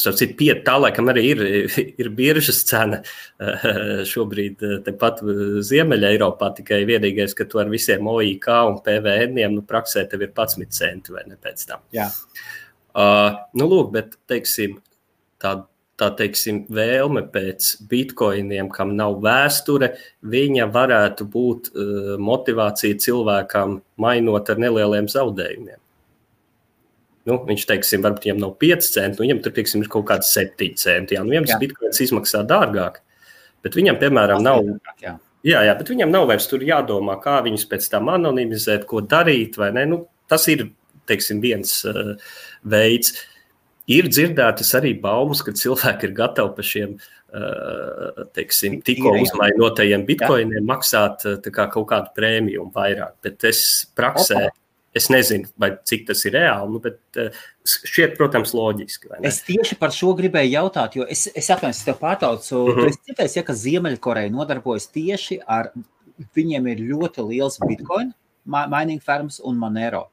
[0.00, 1.42] Citu, pie, tā laikam arī ir,
[2.00, 3.02] ir biržas cena
[4.12, 5.20] šobrīd, tepat
[5.66, 6.52] Ziemeļā Eiropā.
[6.56, 11.16] Tikai vienīgais, ka tu ar visiem OIK un PVN, nu, praksē tev ir 11 centi
[11.16, 11.84] vai ne pēc tam.
[11.96, 12.08] Jā.
[12.90, 14.80] Uh, nu, lūk, bet, teiksim,
[15.42, 15.60] tā,
[16.00, 19.92] tā teiksim, vēlme pēc bitkoiniem, kam nav vēsture,
[20.32, 25.78] viņa varētu būt uh, motivācija cilvēkam mainot ar nelieliem zaudējumiem.
[27.28, 30.32] Nu, viņš, teiksim, varbūt viņam nav 5 centi, nu, viņam tur, teiksim, ir kaut kāds
[30.34, 31.16] 7 centi.
[31.16, 33.02] Jā, nu, viņam tas bitkoins izmaksā dārgāk,
[33.64, 34.64] bet viņam, piemēram, nav.
[35.04, 35.18] Jā.
[35.46, 39.56] Jā, jā, bet viņam nav vairs tur jādomā, kā viņus pēc tam anonimizēt, ko darīt.
[39.88, 40.66] Nu, tas ir
[41.08, 42.16] teiksim, viens uh,
[42.68, 43.14] veids.
[43.90, 50.66] Ir dzirdētas arī baumas, ka cilvēki ir gatavi par šiem uh, teiksim, tikko uzmainotajiem bitkoiniem
[50.68, 53.16] maksāt uh, kā kaut kādu prēmiju vairāk.
[53.26, 53.62] Bet es
[53.98, 54.56] praksē Opa.
[54.90, 55.46] Es nezinu,
[55.86, 59.12] cik tas ir reāli, nu, bet uh, šķiet, protams, loģiski.
[59.22, 62.56] Es tieši par šo gribēju jautāt, jo es, es atvainojos, tev pārtraucu.
[62.58, 62.88] Mm -hmm.
[62.90, 65.70] Es dzirdēju, ja, ka Ziemeļkoreja nodarbojas tieši ar,
[66.34, 68.10] viņiem ir ļoti liels bitcoin
[68.44, 70.08] mining firms un Monero.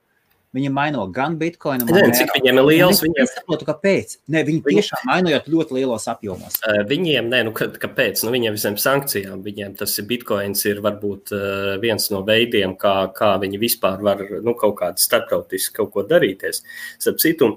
[0.56, 3.02] Viņi maino gan bitkoinu, gan arī cik viņiem ir liels.
[3.04, 3.26] Viņiem...
[3.28, 4.14] Es saprotu, kāpēc.
[4.32, 6.56] Ne, viņi tiešām mainojot ļoti lielos apjomos.
[6.88, 8.24] Viņiem, nē, nu, kāpēc?
[8.24, 11.36] Nu, viņiem visiem sankcijām, viņiem tas ir bitkoins, ir varbūt
[11.84, 16.64] viens no veidiem, kā, kā viņi vispār var nu, kaut kādu starptautiski kaut ko darīties.
[16.98, 17.54] Starp citu,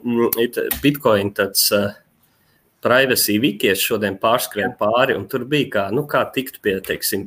[0.82, 1.70] bitcoin tāds.
[2.80, 7.26] Privacy Wikijas šodien pārskrēja pāri, un tur bija kā, nu, kā tikt pie, teiksim,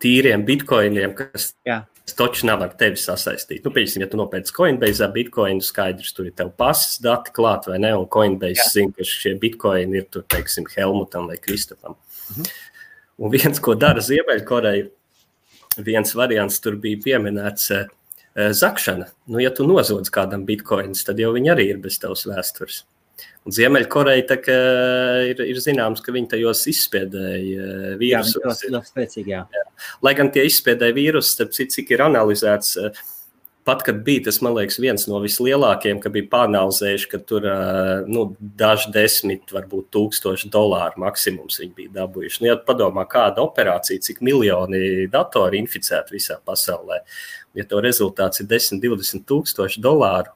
[0.00, 1.82] tīriem bitkoiniem, kas Jā.
[2.18, 3.62] Točs nav ar tevi sasaistīts.
[3.64, 7.78] Nu, piemēram, ja tu nopērci Coinbase, bitkoinu skaidrs, tur ir tev pasas dati klāt, vai
[7.80, 7.92] ne?
[7.96, 11.94] Un Coinbase zina, ka šie bitkoini ir, tur, teiksim, Helmutam vai Kristofam.
[12.34, 12.50] Mhm.
[13.22, 14.90] Un viens, ko dara Ziemeļkoreja,
[15.86, 17.70] viens variants tur bija pieminēts
[18.58, 19.06] zakšana.
[19.28, 22.82] Nu, ja tu nozodz kādam bitkoinus, tad jau viņi arī ir bez tavas vēstures.
[23.42, 24.36] Un Ziemeļkoreja
[25.32, 28.36] ir, ir zināms, ka viņi tajos izspiedēja vīrusus.
[28.38, 29.40] Jā, ļoti, ļoti spēcīgi, jā.
[29.50, 29.64] jā.
[30.06, 32.76] Lai gan tie izspiedēja vīrusus, starp citu, cik ir analizēts,
[33.66, 37.48] pat kad bija tas, man liekas, viens no vislielākajiem, ka bija pāranalizējuši, ka tur
[38.06, 38.24] nu,
[38.62, 42.44] daži desmit, varbūt tūkstoši dolāru maksimums viņi bija dabūjuši.
[42.44, 47.02] Nu, ja padomā, kāda operācija, cik miljoni datori inficēti visā pasaulē,
[47.58, 50.30] ja to rezultāts ir 10, 20 tūkstoši dolāru,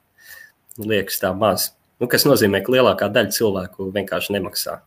[0.83, 1.71] liekas tā maz.
[1.97, 4.77] Nu, kas nozīmē, ka lielākā daļa cilvēku vienkārši nemaksā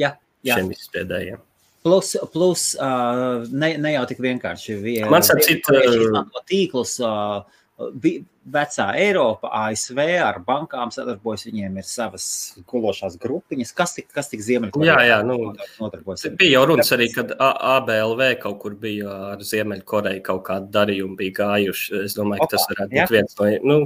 [0.00, 0.14] jā,
[0.46, 0.56] jā.
[0.56, 1.46] šiem izspiedējiem.
[1.84, 4.76] Plus, plus uh, ne, ne jau tik vienkārši.
[5.08, 7.40] Man liekas, ka tīklus uh,
[8.50, 11.46] vecā Eiropa, ASV ar bankām sadarbojas.
[11.48, 12.26] Viņiem ir savas
[12.68, 13.72] gulošās grupiņas.
[13.76, 14.96] Kas tik, kas tik Ziemeļkorejā?
[15.00, 16.26] Jā, jā, nu, nodarbojas.
[16.40, 21.38] Bija jau runas arī, kad ABLV kaut kur bija ar Ziemeļkoreju kaut kādu darījumu bija
[21.40, 22.02] gājuši.
[22.04, 23.50] Es domāju, ka tas varētu būt viens no.
[23.70, 23.80] Nu,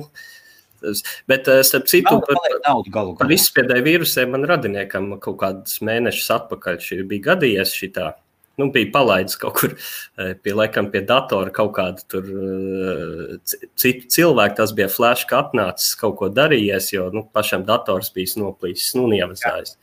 [1.30, 6.78] Bet, eh, starp citu, par, par, par izspiedēju vīrusiem man radiniekam kaut kādus mēnešus atpakaļ
[6.84, 8.12] šī bija gadījies šitā.
[8.60, 14.10] Nu, bija palaidis kaut kur eh, pie, laikam, pie datora kaut kādu tur eh, citu
[14.14, 14.58] cilvēku.
[14.60, 19.08] Tas bija flash, ka atnācis kaut ko darījies, jo nu, pašam dators bija noplīsis, nu,
[19.16, 19.74] ievazājis.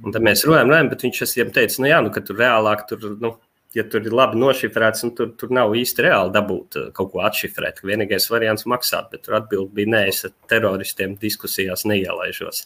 [0.00, 2.86] Un tad mēs runājam, runājam, bet viņš viņam teica, nu jā, nu, ka tur reālāk
[2.88, 3.04] tur.
[3.20, 3.36] Nu,
[3.74, 7.24] Ja tur ir labi nošifrēts, un tur, tur nav īsti reāli dabūt uh, kaut ko
[7.26, 7.82] atšifrēt.
[7.82, 12.64] Vienīgais variants- maksāt, bet tur atbildi bija nē, es ar teroristiem diskusijās neielaižos.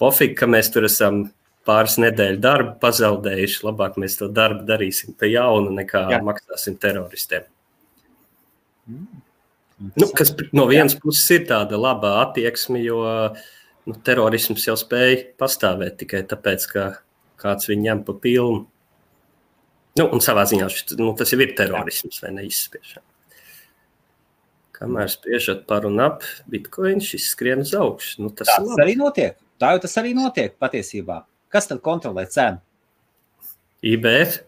[0.00, 1.28] Pofīgi, ka mēs tur esam
[1.66, 3.62] pāris nedēļu darbu pazaudējuši.
[3.66, 6.20] Labāk mēs to darbu darīsim pie jauna, nekā Jā.
[6.24, 7.46] maksāsim teroristiem.
[8.88, 9.22] Mm.
[10.00, 11.02] Nu, kas no vienas Jā.
[11.02, 13.02] puses ir tāda laba attieksme, jo
[13.86, 16.86] nu, terorisms jau spēja pastāvēt tikai tāpēc, ka
[17.40, 18.64] kāds viņu ņem pa pilnu.
[19.96, 23.06] Nu, un savā ziņā šis, nu, tas jau ir terorisms vai neizspiešana.
[24.76, 28.18] Kamēr spiežat par un ap bitkoinu, šis skrien uz augšu.
[28.26, 29.38] Nu, tas tas arī notiek.
[29.56, 31.22] Tā jau tas arī notiek patiesībā.
[31.52, 32.60] Kas tad kontrolē cenu?
[33.86, 34.42] IBF.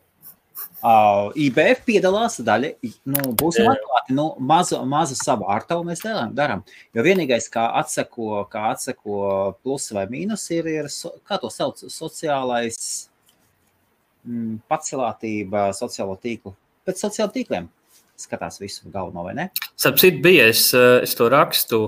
[0.79, 2.75] Uh, IBF piedalās daļa,
[3.11, 6.61] nu, būsim atklāti, nu, mazu, mazu savu ārtavu mēs darām.
[6.95, 9.23] Jo vienīgais, kā atseko, kā atseko
[9.65, 10.91] plus vai mīnus, ir, ir
[11.27, 13.09] kā to sauc, sociālais
[14.29, 16.55] mm, pacelātība sociālo tīklu,
[16.87, 17.69] pēc sociālo tīkliem
[18.19, 19.49] skatās visu galveno, vai ne?
[19.79, 21.81] Sapcīt bija, es, eh, es to rakstu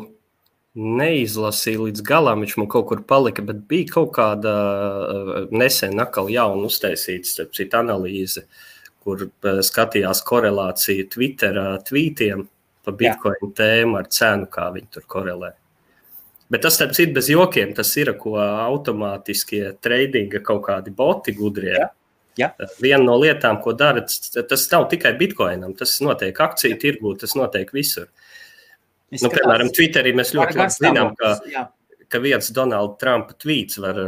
[0.78, 6.30] neizlasīju līdz galam, viņš man kaut kur palika, bet bija kaut kāda eh, nesen atkal
[6.30, 8.46] jauna uztaisīta, starp citu, analīze,
[9.02, 12.46] kur eh, skatījās korelāciju Twitter tvītiem
[12.84, 13.54] pa Bitcoin Jā.
[13.58, 15.52] tēmu ar cenu, kā viņi tur korelē.
[16.50, 21.76] Bet tas, starp citu, bez jokiem, tas ir, ko automātiskie tradinga kaut kādi boti gudrie.
[21.76, 21.90] Jā
[22.38, 22.52] Ja?
[22.80, 27.72] Viena no lietām, ko dara, tas nav tikai bitkoinam, tas notiek akciju tirgū, tas notiek
[27.74, 28.06] visur.
[29.10, 31.64] Es nu, piemēram, Twitterī mēs ļoti labi zinām, ka, jā.
[32.10, 33.98] ka viens Donalda Trumpa tvīts var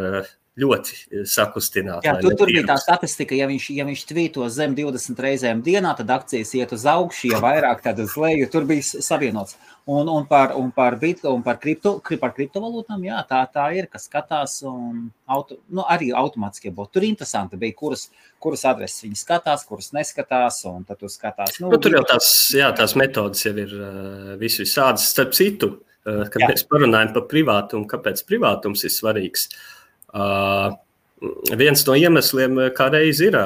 [0.60, 2.06] ļoti eh, sakustināti.
[2.08, 5.94] Jā, tur, tur bija tā statistika, ja viņš, ja viņš tvīto zem 20 reizēm dienā,
[5.96, 8.50] tad akcijas iet uz augšu, ja vairāk, tad uz leju.
[8.52, 9.56] Tur bija savienots.
[9.88, 13.88] Un, un par, un par, bitko, un par, kripto, par kriptovalūtām, jā, tā, tā ir,
[13.90, 16.92] kas skatās, un auto, nu, arī automātiskie būtu.
[16.98, 18.04] Tur interesanti bija, kuras,
[18.42, 21.58] kuras adreses viņi skatās, kuras neskatās, un tad tu skatās.
[21.64, 25.08] Nu, nu, tur jau tās, jā, tās metodas jau ir uh, visu visādas.
[25.16, 26.52] Starp citu, uh, kad jā.
[26.52, 29.48] mēs parunājam par privātumu, kāpēc privātums ir svarīgs.
[29.50, 29.81] Uh,
[30.12, 33.36] viens no iemesliem, kā reiz ir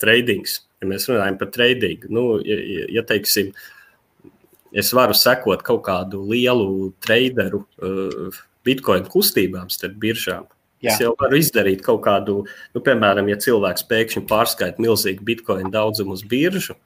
[0.00, 2.10] tradings, ja mēs runājam par tradingu.
[2.12, 2.58] Nu, ja,
[2.98, 3.52] ja teiksim,
[4.76, 7.64] es varu sekot kaut kādu lielu traderu
[8.66, 10.46] bitkoinu kustībām starp biržām.
[10.84, 10.92] Jā.
[10.92, 12.42] Es jau varu izdarīt kaut kādu,
[12.74, 16.76] nu, piemēram, ja cilvēks pēkšņi pārskaita milzīgu bitkoinu daudzumu uz biržu,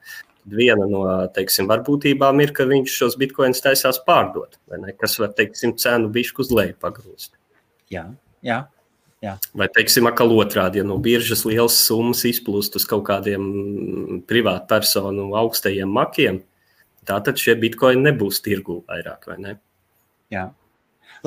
[0.47, 1.03] viena no
[1.35, 4.55] teiksim, varbūtībām ir, ka viņš šos bitkoinus taisās pārdot,
[5.01, 7.35] kas var teiksim, cenu bišku uz leju pagrūst.
[7.91, 8.07] Jā.
[8.45, 8.61] Jā.
[9.21, 9.35] Jā.
[9.53, 13.43] Vai, teiksim, atkal otrādi, ja no biržas lielas summas izplūst uz kaut kādiem
[14.25, 16.39] privātu personu augstajiem makiem,
[17.05, 19.53] tātad šie bitkoini nebūs tirgū vairāk, vai ne?
[20.33, 20.47] Jā.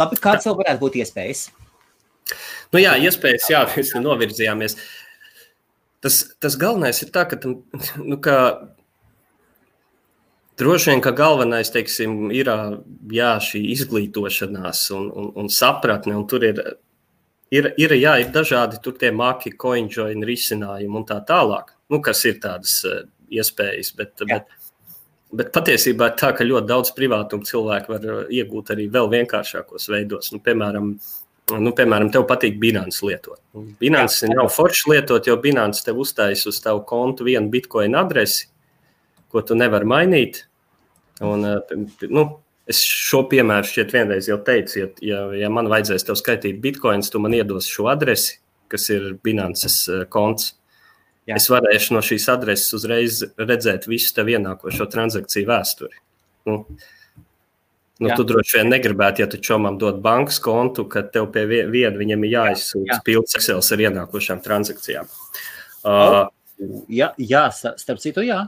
[0.00, 1.44] Labi, kāds vēl varētu būt iespējas?
[2.74, 4.74] Nu jā, iespējas, jā, mēs novirzījāmies.
[6.02, 7.60] Tas, tas galvenais ir tā, ka, tam,
[8.02, 8.38] nu, ka
[10.54, 12.46] Droši vien, ka galvenais teiksim, ir
[13.10, 16.14] jā, šī izglītošanās un, un, un sapratne.
[16.14, 16.60] Un tur ir
[17.54, 22.24] ir, ir, jā, ir dažādi tur tie maki, coinjoin risinājumi un tā tālāk, nu, kas
[22.28, 23.02] ir tādas uh,
[23.32, 23.92] iespējas.
[23.98, 24.38] Bet, jā.
[24.38, 24.70] bet,
[25.40, 30.32] bet patiesībā tā, ka ļoti daudz privātumu cilvēku var eh, iegūt arī vēl vienkāršākos veidos.
[30.34, 30.96] Nu, piemēram,
[31.52, 33.36] Nu, piemēram, tev patīk Binance lietot.
[33.76, 38.46] Binance nav forši lietot, jo Binance tev uzstājas uz tavu kontu vienu bitkoinu adresi,
[39.28, 40.40] ko tu nevari mainīt.
[41.20, 41.74] Un, eh,
[42.08, 42.24] nu,
[42.70, 47.10] Es šo piemēru šķiet vienreiz jau teicu, ja, ja, ja man vajadzēs tev skaitīt bitkoinus,
[47.12, 48.38] tu man iedos šo adresi,
[48.72, 50.54] kas ir Binances eh, konts.
[51.28, 51.38] Jā.
[51.38, 56.00] Es varēšu no šīs adreses uzreiz redzēt visu tev ienākošo transakciju vēsturi.
[56.48, 56.58] Nu,
[58.00, 61.96] nu, tu droši vien negribētu, ja tu čomam dod bankas kontu, ka tev pie viena
[61.96, 65.08] viņam ir jāizsūta pilns Excel ar ienākošām transakcijām.
[65.84, 66.20] Uh,
[66.92, 68.42] jā, jā, starp citu, jā.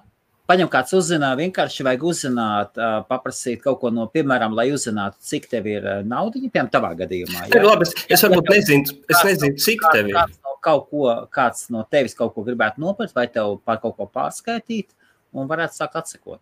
[0.47, 2.77] Paņem kāds uzzina, vienkārši vajag uzzināt,
[3.09, 7.49] paprasīt kaut ko no, piemēram, lai uzzinātu, cik tev ir nauda, piemēram, tavā gadījumā.
[7.51, 10.15] Jā, labi, es, es varbūt nezinu, es nezinu, cik tev ir.
[10.15, 13.99] Kāds no, kaut ko, kāds no tevis kaut ko gribētu nopirkt, vai tev par kaut
[13.99, 14.93] ko pārskaitīt,
[15.35, 16.41] un varētu sākt atsekot.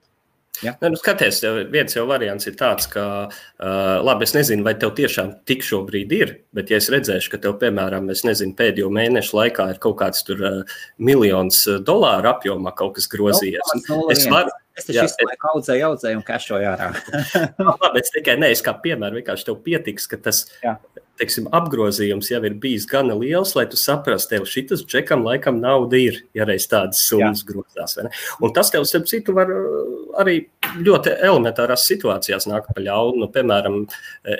[0.62, 0.74] Ja?
[0.80, 1.40] Nu, skaties,
[1.72, 3.68] viens jau variants ir tāds, ka, uh,
[4.06, 7.56] labi, es nezinu, vai tev tiešām tik šobrīd ir, bet, ja es redzēšu, ka tev,
[7.62, 13.10] piemēram, nezinu, pēdējo mēnešu laikā ir kaut kāds tur uh, miljons dolāru apjomā kaut kas
[13.10, 13.74] grozījies,
[14.14, 14.54] es varu.
[14.74, 16.90] Es taču visu laiku audzēju, audzēju un kašoju ārā.
[17.84, 20.78] labi, es tikai ne, es kā piemēru vienkārši tev pietiks, ka tas Jā
[21.20, 25.98] teiksim, apgrozījums jau ir bijis gana liels, lai tu saprastu, tev šis džekam laikam nauda
[26.00, 27.96] ir, ja reiz tādas summas grozās.
[28.42, 30.40] Un tas tev, starp citu, var uh, arī
[30.80, 33.22] ļoti elementārās situācijās nāk pa ļaunu.
[33.22, 33.84] Nu, piemēram,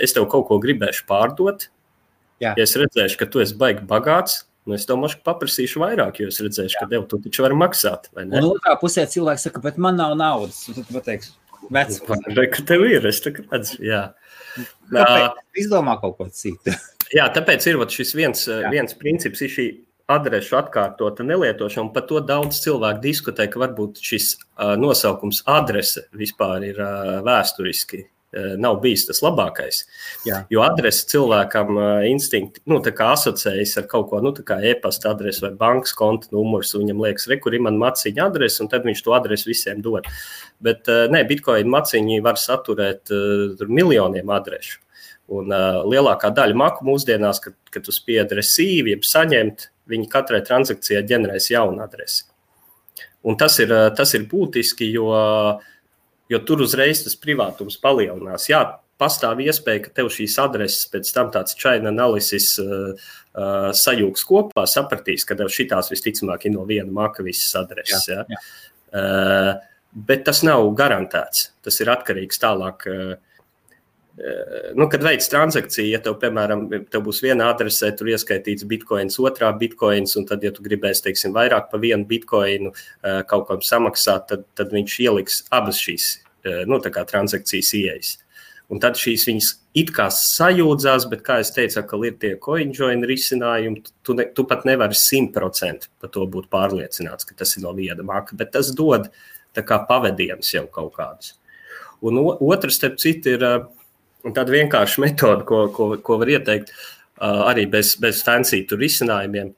[0.03, 1.69] es tev kaut ko gribēšu pārdot,
[2.43, 2.51] Jā.
[2.59, 6.33] Ja es redzēšu, ka tu esi baigi bagāts, nu es domāšu, ka paprasīšu vairāk, jo
[6.33, 6.83] es redzēšu, Jā.
[6.85, 8.11] ka tev tu taču vari maksāt.
[8.17, 10.63] Un otrā pusē cilvēks saka, bet man nav naudas.
[10.71, 11.35] Tad pateiks,
[11.75, 12.01] vecs.
[12.05, 14.05] Ka tev ir, es tagad redzu, jā.
[14.93, 15.43] Kāpēc?
[15.65, 16.75] Izdomā kaut ko citu.
[17.19, 18.71] jā, tāpēc ir šis viens, jā.
[18.73, 19.69] viens princips, ir šī
[20.13, 26.69] adrešu atkārtota nelietošana, par to daudz cilvēku diskutē, ka varbūt šis uh, nosaukums adrese vispār
[26.69, 28.05] ir uh, vēsturiski
[28.61, 29.83] nav bijis tas labākais.
[30.27, 30.43] Jā.
[30.53, 35.53] Jo adrese cilvēkam uh, instinkti nu, asociējas ar kaut ko, nu, kā e-pasta adrese vai
[35.59, 36.75] bankas konta numurs.
[36.75, 40.09] Viņam liekas, re, kur ir mana maciņa adrese, un tad viņš to adresi visiem dod.
[40.65, 44.81] Bet uh, nē, bitkoina maciņi var saturēt uh, miljoniem adrešu.
[45.35, 50.43] Un uh, lielākā daļa maku mūsdienās, kad, kad tu spiedzi resīvi, jeb saņemt, viņi katrai
[50.45, 52.25] transakcijai ģenerēs jaunu adresi.
[53.25, 55.09] Un tas ir, tas ir būtiski, jo,
[56.33, 58.49] jo tur uzreiz tas privātums palielinās.
[58.51, 58.63] Jā,
[59.01, 62.95] pastāv iespēja, ka tev šīs adreses pēc tam tāds chain analysis uh,
[63.35, 68.09] uh, sajūgs kopā, sapratīs, ka tev šitās visticamāk ir no viena maka visas adreses.
[68.11, 68.43] Jā, jā.
[68.95, 69.53] Uh,
[69.95, 71.51] bet tas nav garantēts.
[71.65, 72.89] Tas ir atkarīgs tālāk.
[72.91, 73.34] Uh,
[74.79, 79.51] nu, kad veids transakciju, ja tev, piemēram, tev būs viena adrese, tur ieskaitīts bitkoins, otrā
[79.59, 82.71] bitkoins, un tad, ja tu gribēsi, teiksim, vairāk par vienu bitkoinu
[83.31, 86.13] kaut kam samaksāt, tad, tad viņš ieliks abas šīs
[86.71, 88.15] nu, transakcijas ieejas.
[88.73, 93.05] Un tad šīs viņas it kā sajūdzās, bet, kā jau teicu, ka ir tie coinjoin
[93.05, 97.75] risinājumi, tu, ne, tu pat nevari simtprocentīgi par to būt pārliecināts, ka tas ir no
[97.77, 99.11] viena maka, bet tas dod
[99.55, 101.35] pavadienas jau kaut kādus.
[102.05, 103.67] Un otrs, starp citu, ir uh,
[104.33, 106.73] tāda vienkārša metode, ko, ko, ko var ieteikt,
[107.21, 109.53] arī bez, bez fancy risinājumiem.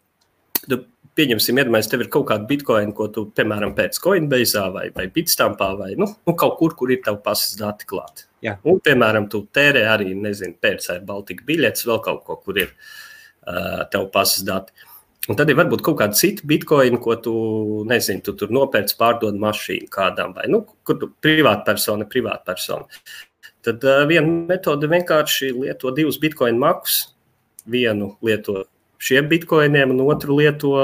[0.67, 0.81] Tu
[1.17, 5.71] pieņemsim, iedomājies, tev ir kaut kāda bitkoina, ko tu, piemēram, pēc Coinbase vai, vai Bitstampā
[5.79, 8.27] vai nu, nu, kaut kur, kur ir tavu pasas dati klāti.
[8.69, 13.87] Un, piemēram, tu tērē arī, nezinu, pērcēji Baltika biļetes, vēl kaut ko, kur ir uh,
[13.93, 14.77] tev pasas dati.
[15.27, 17.33] Un tad ir varbūt kaut kāda cita bitkoina, ko tu,
[17.89, 23.01] nezini, tu tur nopērci, pārdod mašīnu kādam, vai, nu, kur tu privātpersona, privātpersona.
[23.67, 27.01] Tad uh, viena metode vienkārši lieto divus bitkoinu makus.
[27.67, 28.63] Vienu lieto
[29.03, 30.77] šiem bitkoiniem, un otru lieto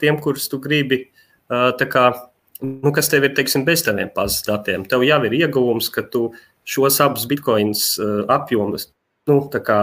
[0.00, 1.02] tiem, kurus tu gribi.
[1.50, 2.06] Uh, kā,
[2.62, 4.86] nu, kas tev ir teiksim, bez taviem pazas datiem?
[4.88, 6.30] Tev jau ir ieguvums, ka tu
[6.68, 8.88] šos abus bitkoinus uh, apjomus,
[9.28, 9.80] nu, kā,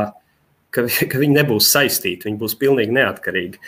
[0.73, 3.61] ka, ka viņi nebūs saistīti, viņi būs pilnīgi neatkarīgi.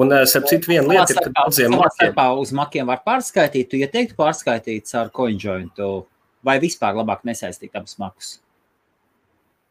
[0.00, 2.14] Un, starp citu, viena lieta ir, ka daudziem makiem...
[2.38, 3.72] uz makiem var pārskaitīt.
[3.72, 5.88] Tu ieteiktu ja pārskaitīt ar CoinJointu
[6.46, 8.38] vai vispār labāk nesaistīt abus makus?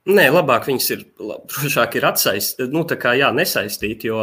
[0.09, 4.17] Nē, labāk viņas ir, drošāk ir atsaistīt, nu, tā kā jā, nesaistīt, jo,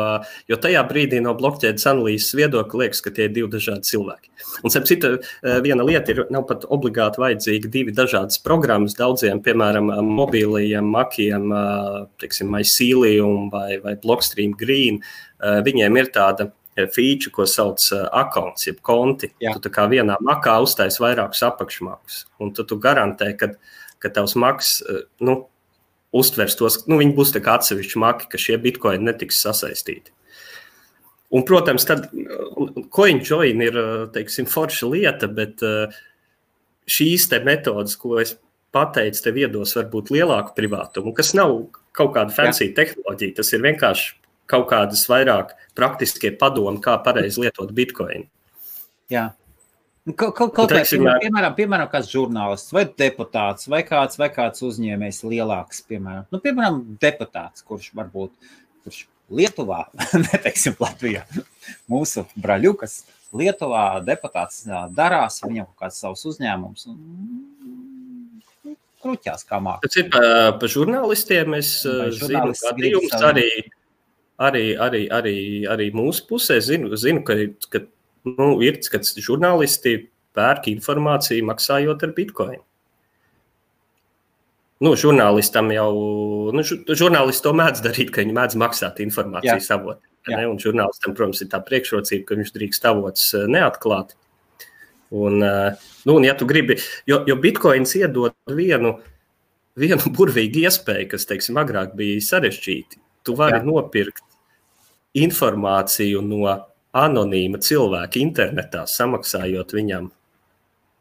[0.48, 4.32] jo tajā brīdī no blokķēdes analīzes viedokļa liekas, ka tie ir divi dažādi cilvēki.
[4.64, 9.42] Un, starp citu, eh, viena lieta ir, nav pat obligāti vajadzīgi divi dažādas programmas daudziem,
[9.44, 15.02] piemēram, mobilajiem makiem, eh, teiksim, MyCelium vai, vai Blockstream Green.
[15.36, 16.50] Viņiem ir tāda
[16.92, 19.30] feature, ko sauc par uh, akkonts, jeb konti.
[19.42, 19.54] Jā.
[19.62, 23.54] Tu kā vienā makā uztaisīji vairākus apakšmakus, un tu, tu garantē, ka,
[24.02, 25.38] ka tavs maks uh, nu,
[26.16, 30.12] uztvers tos, nu, viņi būs atsevišķi maki, ka šie bitkoini netiks sasaistīti.
[31.34, 32.06] Un, protams, tad
[32.94, 33.78] CoinJoin ir
[34.14, 35.64] teiksim, forša lieta, bet
[36.86, 38.36] šīs te metodas, ko es
[38.76, 41.56] pateicu, tev iedos varbūt lielāku privātumu, kas nav
[41.96, 42.76] kaut kāda fancy Jā.
[42.80, 43.38] tehnoloģija.
[43.40, 44.14] Tas ir vienkārši
[44.50, 48.26] kaut kādas vairāk praktiskie padomi, kā pareizi lietot bitkoinu.
[49.12, 49.30] Jā.
[50.06, 54.28] Nu, kaut, kaut, kaut teiksim, kā, piemēram, piemēram, kāds žurnālists vai deputāts vai kāds, vai
[54.30, 58.32] kāds uzņēmējs lielāks, piemēram, nu, piemēram, deputāts, kurš varbūt
[58.86, 59.80] kurš Lietuvā,
[60.28, 61.24] neteiksim Latvijā,
[61.90, 63.00] mūsu braļukas
[63.34, 64.62] Lietuvā deputāts
[64.94, 66.86] darās, viņam kaut kāds savs uzņēmums.
[66.92, 67.00] Un,
[69.02, 69.94] kruķās, kā mākslinieks.
[69.94, 71.56] Tas ir par pa žurnālistiem.
[71.58, 73.48] Es zinu, ka jums arī
[74.38, 75.36] arī, arī, arī,
[75.70, 77.38] arī mūsu pusē zinu, zinu ka,
[77.72, 77.82] ka
[78.28, 79.98] nu, ir kad žurnālisti
[80.36, 82.62] pērk informāciju maksājot ar bitkoinu.
[84.84, 85.92] Nu, žurnālistam jau,
[86.52, 90.02] nu, žurnālisti to mēdz darīt, ka viņi mēdz maksāt informācijas avotu.
[90.26, 94.16] Un žurnālistam, protams, ir tā priekšrocība, ka viņš drīkst avots eh, neatklāt.
[95.14, 96.76] Un, eh, nu, un ja tu gribi,
[97.08, 98.96] jo, jo bitkoins iedod vienu,
[99.78, 103.00] vienu burvīgu iespēju, kas, teiksim, agrāk bija sarežģīti.
[103.26, 103.64] Tu vari Jā.
[103.70, 104.25] nopirkt
[105.16, 106.44] informāciju no
[106.96, 110.10] anonīma cilvēka internetā, samaksājot viņam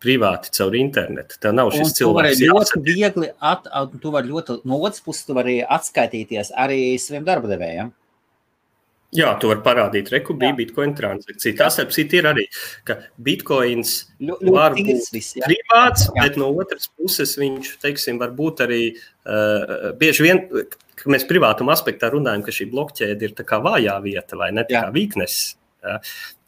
[0.06, 1.38] privāti caur internetu.
[1.42, 2.40] Tā nav šis un cilvēks.
[2.40, 3.70] Tu ļoti viegli, at,
[4.02, 7.94] tu vari ļoti, no otras puses, tu vari atskaitīties arī saviem darbdevējiem.
[9.14, 10.10] Jā, to var parādīt.
[10.12, 11.56] Reku bija bitkoina transakcija.
[11.60, 12.46] Tas, ap citu, ir arī,
[12.88, 15.46] ka bitkoins Ļu- var ļoti būt viss, jā.
[15.48, 16.24] privāts, Jā.
[16.24, 20.42] bet no otras puses viņš, teiksim, var būt arī uh, bieži vien,
[20.96, 24.66] ka mēs privātuma aspektā runājam, ka šī blokķēde ir tā kā vājā vieta vai ne
[24.66, 24.84] tā Jā.
[24.88, 25.56] kā weakness.
[25.86, 26.00] Ja?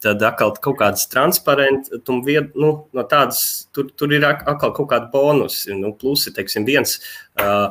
[0.02, 5.74] Tad atkal kaut kādas transparents, nu, no tādas, tur, tur ir atkal kaut kāda bonusi,
[5.78, 7.00] nu, plusi, teiksim, viens.
[7.40, 7.70] Uh,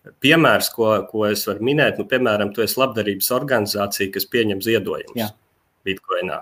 [0.00, 5.18] Piemērs, ko, ko es varu minēt, nu, piemēram, tu esi labdarības organizācija, kas pieņem ziedojumus
[5.18, 5.28] Jā.
[5.84, 6.40] Bitcoinā.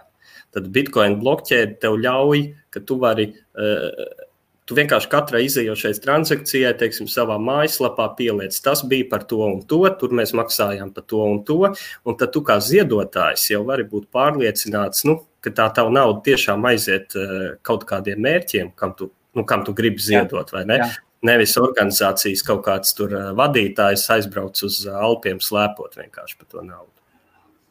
[0.54, 3.26] Tad Bitcoin blokķēde tev ļauj, ka tu vari,
[3.58, 4.22] uh,
[4.68, 9.82] tu vienkārši katrai izējošais transakcijai, teiksim, savā mājaslapā pieliec, tas bija par to un to,
[9.98, 11.58] tur mēs maksājām par to un to,
[12.06, 16.70] un tad tu kā ziedotājs jau vari būt pārliecināts, nu, ka tā tava nauda tiešām
[16.70, 17.36] aiziet uh,
[17.66, 20.54] kaut kādiem mērķiem, kam tu, nu, kam tu gribi ziedot?
[20.54, 20.88] Jā.
[21.26, 26.62] Nevis organizācijas kaut kāds tur uh, vadītājs aizbrauc uz uh, Alpiem slēpot vienkārši par to
[26.62, 26.92] naudu.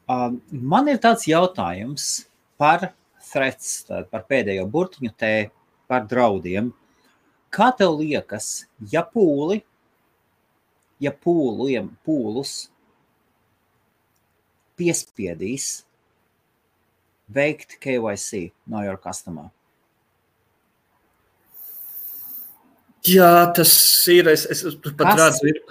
[0.08, 2.28] Um, Man ir tāds jautājums
[2.60, 2.90] par
[3.30, 5.32] threats, par pēdējo burtiņu, te
[5.88, 6.74] par draudiem.
[7.54, 9.62] Kā tev liekas, ja pūli,
[11.04, 12.68] ja pūliem, pūlus
[14.78, 15.86] piespiedīs
[17.32, 19.52] veikt KYC no your customer?
[23.08, 23.72] Jā, tas
[24.12, 24.30] ir.
[24.32, 25.20] Es, es, pat Kas?
[25.22, 25.62] redzu, ir,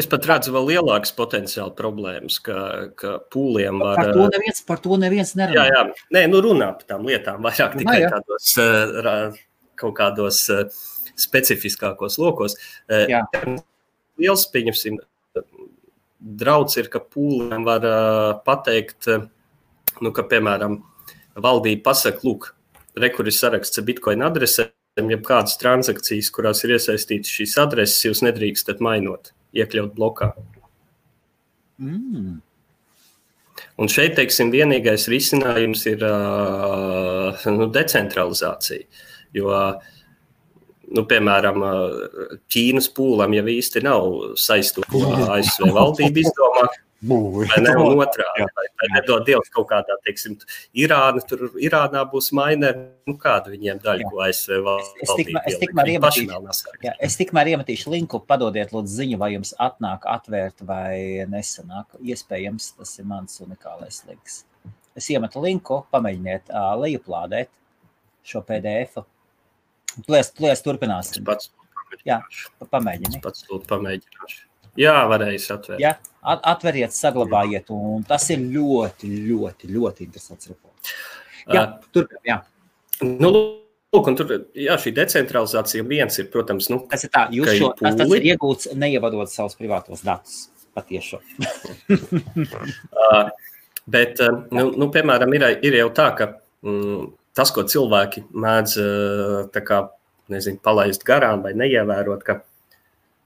[0.00, 2.58] es pat redzu vēl lielākas potenciāla problēmas, ka,
[2.98, 4.00] ka pūliem var.
[4.00, 5.66] Par to neviens, par to neviens nerunā.
[5.68, 6.08] Jā, jā.
[6.16, 8.12] Nē, nu runā par tām lietām vairāk tikai jā.
[8.14, 9.38] tādos eh,
[9.80, 10.66] kaut kādos eh,
[11.18, 12.56] specifiskākos lokos.
[12.88, 13.22] Eh, Jā.
[14.20, 14.98] Liels, pieņemsim,
[16.18, 19.26] drauds ir, ka pūlēm var eh, pateikt, eh,
[20.00, 20.78] nu, ka, piemēram,
[21.34, 22.52] valdība pasaka, lūk,
[23.00, 24.72] rekuris saraksts ar bitcoin adresēm,
[25.02, 30.30] ja kādas transakcijas, kurās ir iesaistītas šīs adreses, jūs nedrīkstat mainot, iekļaut blokā.
[31.82, 32.36] Mm.
[33.82, 36.04] Un šeit, teiksim, vienīgais risinājums ir
[37.50, 38.86] nu, decentralizācija.
[39.34, 39.50] Jo,
[40.94, 41.64] nu, piemēram,
[42.54, 45.02] Ķīnas pūlim jau īsti nav saistīta
[45.34, 46.68] ASV valdība izdomā,
[47.08, 47.72] vai ne?
[47.84, 50.36] Un otrādi, vai, nedod Dievs kaut kādā, teiksim,
[50.74, 54.10] Irāna, tur Irānā būs maineri, nu kāda viņiem daļa, Jā.
[54.10, 56.24] ko ASV Es- es valdība es tikmēr iemetīšu-
[57.04, 57.16] es
[57.92, 61.86] linku, padodiet, lūdzu, ziņu, vai jums atnāk atvērt vai nesanāk.
[62.02, 64.44] Iespējams, tas ir mans unikālais links.
[64.96, 67.48] Es iemetu linku, pamēģiniet uh, lejuplādēt
[68.24, 69.04] šo PDF.
[70.08, 71.24] Plēs, plēs Es turpināsim.
[71.24, 71.50] pats,
[72.06, 72.20] Jā.
[72.30, 73.20] es Pamēģiniet.
[73.22, 74.40] pats pamēģināšu.
[74.76, 75.78] Jā, varēs atvērt.
[75.78, 75.92] Jā,
[76.24, 80.94] atveriet, saglabājiet, un tas ir ļoti, ļoti, ļoti interesants reports.
[81.52, 82.24] Jā, turpinām.
[82.28, 82.38] Jā.
[83.04, 83.30] Nu,
[83.94, 87.98] lūk, tur jā, šī decentralizācija viens ir, protams, nu, Tas ir tā, jūs šo, tas,
[88.00, 90.46] tas ir iegūts neievadot savus privātos datus.
[90.74, 91.20] Patiešām.
[91.92, 93.28] uh,
[93.94, 96.30] bet, uh, nu, nu, piemēram, ir, ir jau tā, ka
[96.66, 99.84] mm, tas, ko cilvēki mēdz uh, kā,
[100.34, 102.40] nezinu, palaist garām vai neievērot, ka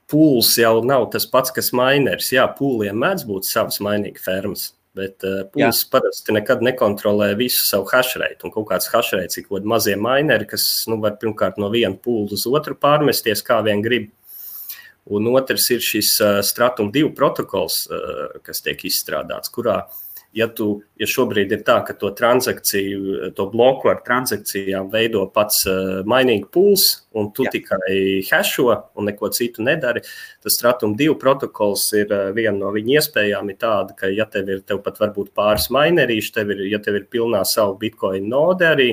[0.09, 2.31] pūls jau nav tas pats, kas mainers.
[2.33, 4.67] Jā, pūliem mēdz būt savas mainīgas fermas.
[4.97, 5.89] Bet uh, pūlis Jā.
[5.93, 8.41] parasti nekad nekontrolē visu savu hashrate.
[8.43, 11.93] Un kaut kāds hashrate ir kaut kādi mazie mineri, kas nu, var pirmkārt no viena
[11.95, 14.09] pūles uz otru pārmesties, kā vien grib.
[15.09, 19.83] Un otrs ir šis uh, Stratum 2 protokols, uh, kas tiek izstrādāts, kurā,
[20.39, 20.67] ja, tu,
[20.99, 26.47] ja šobrīd ir tā, ka to transakciju, to bloku ar transakcijām veido pats uh, mainīgi
[26.53, 26.85] pūls,
[27.19, 27.53] un tu Jā.
[27.57, 27.97] tikai
[28.29, 30.03] hasho un neko citu nedari,
[30.43, 34.49] tad Stratum 2 protokols ir uh, viena no viņa iespējām, ir tāda, ka, ja tev
[34.55, 38.67] ir tev pat varbūt pāris minerīši, tev ir, ja tev ir pilnā savu bitcoin node
[38.69, 38.91] arī,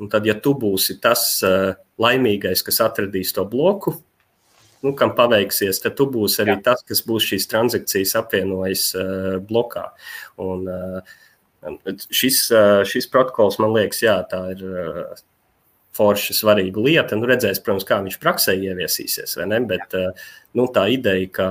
[0.00, 3.96] un tad, ja tu būsi tas uh, laimīgais, kas atradīs to bloku,
[4.82, 6.62] nu, kam paveiksies, tad tu būsi arī Jā.
[6.70, 9.88] tas, kas būs šīs transakcijas apvienojis uh, blokā.
[10.42, 15.22] Un, uh, šis, uh, šis protokols, man liekas, jā, tā ir uh,
[15.96, 17.18] forša svarīga lieta.
[17.18, 19.60] Nu, redzēs, protams, kā viņš praksē ieviesīsies, vai ne?
[19.68, 19.96] Bet
[20.56, 21.48] nu, tā ideja, ka,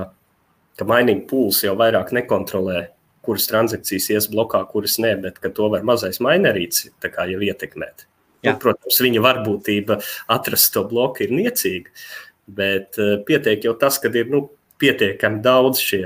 [0.78, 2.88] ka mainīgi pūls jau vairāk nekontrolē,
[3.22, 8.08] kuras transakcijas ies blokā, kuras nē, bet ka to var mazais mainerīts jau ietekmēt.
[8.42, 10.00] Nu, protams, viņa varbūtība
[10.34, 11.92] atrast to bloku ir niecīga.
[12.52, 14.44] Bet uh, pietiek jau tas, ka ir nu,
[14.82, 16.04] pietiekami daudz šie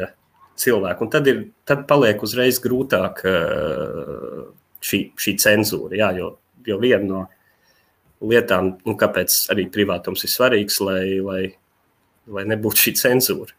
[0.61, 1.05] cilvēki.
[1.05, 4.42] Un tad, ir, tad paliek uzreiz grūtāk uh,
[4.84, 5.99] šī, šī cenzūra.
[5.99, 6.32] Jā, jo,
[6.66, 7.22] jo viena no
[8.24, 11.42] lietām, nu, kāpēc arī privātums ir svarīgs, lai, lai,
[12.32, 13.57] lai nebūtu šī cenzūra.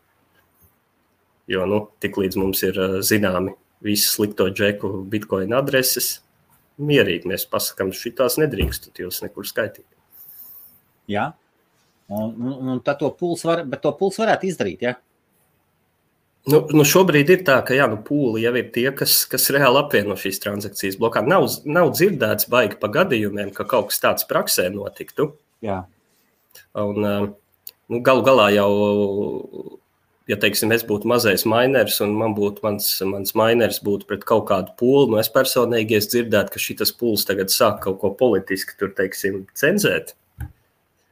[1.47, 6.17] Jo nu, tiklīdz mums ir uh, zināmi visi slikto džeku bitkoina adreses,
[6.81, 9.85] mierīgi mēs pasakām, šitās nedrīkstat jūs nekur skaitīt.
[11.07, 11.31] Jā,
[12.07, 14.83] Un, un, un tad to pulsu var, bet to pulsu varētu izdarīt.
[14.85, 14.95] Ja?
[16.47, 19.81] Nu, nu šobrīd ir tā, ka jā, nu, pūli jau ir tie, kas, kas reāli
[19.81, 21.25] apvieno šīs transakcijas blokā.
[21.27, 25.33] Nav, nav dzirdēts baigi pa gadījumiem, ka kaut kas tāds praksē notiktu.
[25.65, 25.81] Jā.
[26.79, 28.69] Un, nu, galu galā jau,
[30.31, 34.47] ja teiksim, es būtu mazais miners un man būtu mans, mans miners būtu pret kaut
[34.47, 38.79] kādu pūli, nu es personīgi es dzirdētu, ka šis pūlis tagad sāk kaut ko politiski
[38.79, 40.15] tur, teiksim, cenzēt.
[40.15, 40.26] Jā.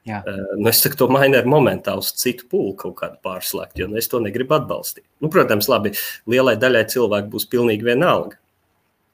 [0.05, 4.09] Nu es saku, to mainīju momentā uz citu pūli kaut kādu pārslēgt, jo nu, es
[4.11, 5.05] to negribu atbalstīt.
[5.23, 5.95] Nu, protams, labi,
[6.29, 8.37] lielai daļai cilvēku būs pilnīgi vienalga.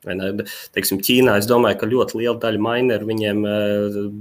[0.02, 3.48] Teiksim, Ķīnā es domāju, ka ļoti liela daļa mineru viņiem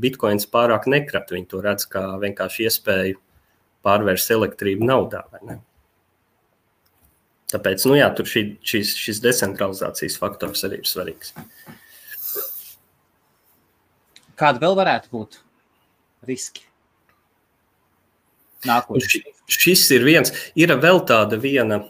[0.02, 1.32] bitkoins pārāk nekrat.
[1.34, 3.18] Viņi to redz kā vienkārši iespēju
[3.86, 5.24] pārvērst elektrību naudā.
[7.50, 11.32] Tāpēc nu, jā, šī, šis, šis decentralizācijas faktors arī ir svarīgs.
[14.38, 15.40] Kāda vēl varētu būt
[16.28, 16.66] riski?
[18.68, 19.28] Nākošais.
[19.50, 20.32] Šis ir viens.
[20.58, 21.80] Ir vēl tāda viena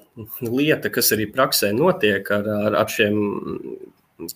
[0.41, 3.19] lieta, kas arī praksē notiek ar, ar, ar šiem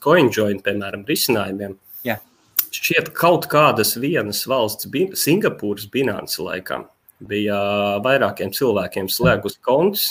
[0.03, 1.77] coinjoin, piemēram, risinājumiem.
[2.07, 2.19] Jā.
[2.75, 4.89] Šķiet, kaut kādas vienas valsts,
[5.21, 6.89] Singapūras binances laikam,
[7.23, 7.57] bija
[8.05, 10.09] vairākiem cilvēkiem slēgus kontus,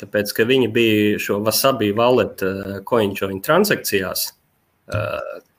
[0.00, 2.44] tāpēc, ka viņi bija šo wasabi wallet
[2.86, 4.30] coinjoin transakcijās.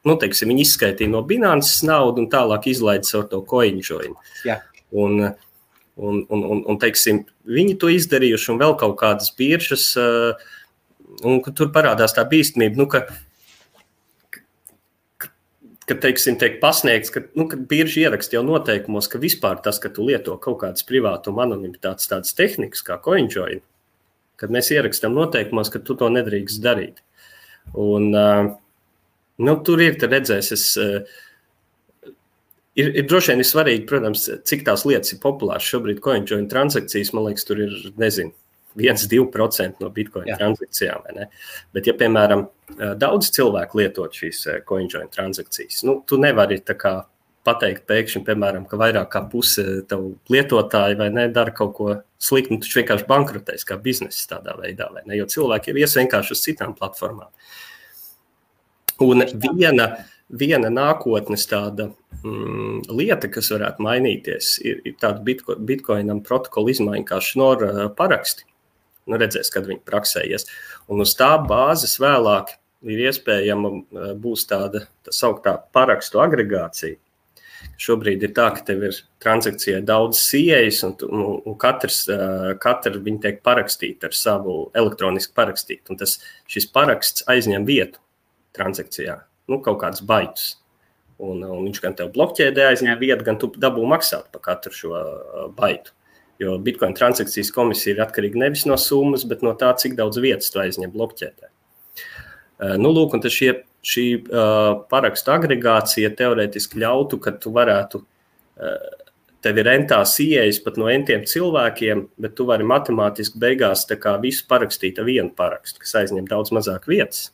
[0.06, 4.14] Nu, teiksim, viņi izskaitīja no binances naudu un tālāk izlaida savu to coinjoin.
[4.46, 4.60] Jā.
[4.94, 5.18] Un,
[5.98, 9.88] un, un, un, un teiksim, viņi to izdarījuši, un vēl kaut kādas biržas,
[11.26, 13.02] un tur parādās tā bīstamība, nu, ka,
[15.90, 19.90] ka teiksim, tiek pasniegts, ka, nu, ka bieži ierakst jau noteikumos, ka vispār tas, ka
[19.94, 23.64] tu lieto kaut kādas privātuma anonimitātes tādas tehnikas kā coinjoin,
[24.38, 27.02] kad mēs ierakstām noteikumos, ka tu to nedrīkst darīt.
[27.74, 28.12] Un,
[29.42, 30.66] nu, tur ir, redzēs, es,
[32.76, 35.68] ir, ir droši vien ir svarīgi, protams, cik tās lietas ir populāras.
[35.68, 38.36] Šobrīd coinjoin transakcijas, man liekas, tur ir, nezinu,
[38.76, 40.38] 1-2% no bitkoina Jā.
[40.42, 41.06] transakcijām.
[41.76, 42.48] Bet, ja, piemēram,
[43.00, 46.98] daudz cilvēku lietot šīs coinjoin transakcijas, nu, tu nevari tā kā
[47.46, 52.56] pateikt pēkšņi, piemēram, ka vairāk kā puse tavu lietotāju vai ne dara kaut ko sliktu,
[52.56, 55.20] nu, taču vienkārši bankrotēs kā biznesa tādā veidā, vai ne?
[55.20, 57.30] Jo cilvēki ir ies vienkārši uz citām platformām.
[59.04, 59.26] Un
[59.58, 59.90] viena,
[60.30, 61.90] viena nākotnes tāda
[62.24, 68.48] mm, lieta, kas varētu mainīties, ir, ir tāda bitko, bitkoinam protokola izmaiņa kā šnora paraksti.
[69.06, 70.48] Nu, redzēs, kad viņi praksējies.
[70.90, 72.56] Un uz tā bāzes vēlāk
[72.90, 76.98] ir iespējama būs tāda tā sauktā parakstu agregācija.
[77.82, 82.04] Šobrīd ir tā, ka tev ir transakcijai daudz siejas, un, un, un katrs,
[82.62, 85.84] katra viņa tiek parakstīta ar savu elektroniski parakstīt.
[85.90, 86.18] Un tas,
[86.50, 88.00] šis paraksts aizņem vietu
[88.56, 89.20] transakcijā,
[89.52, 90.56] nu, kaut kādus baitus.
[91.16, 95.04] Un, un viņš gan tev blokķēdē aizņem vietu, gan tu dabū maksāt par katru šo
[95.56, 95.94] baitu.
[96.44, 100.52] Jo Bitcoin transakcijas komisija ir atkarīga nevis no summas, bet no tā, cik daudz vietas
[100.52, 101.52] tu aizņem blokķēdē.
[102.80, 103.54] Nu, lūk, un šie,
[103.84, 109.08] šī uh, parakstu agregācija teorētiski ļautu, ka tu varētu, uh,
[109.44, 113.86] tev ir entās ieejas pat no entiem cilvēkiem, bet tu vari matemātiski beigās
[114.24, 117.30] visu parakstīt ar vienu parakstu, kas aizņem daudz mazāk vietas.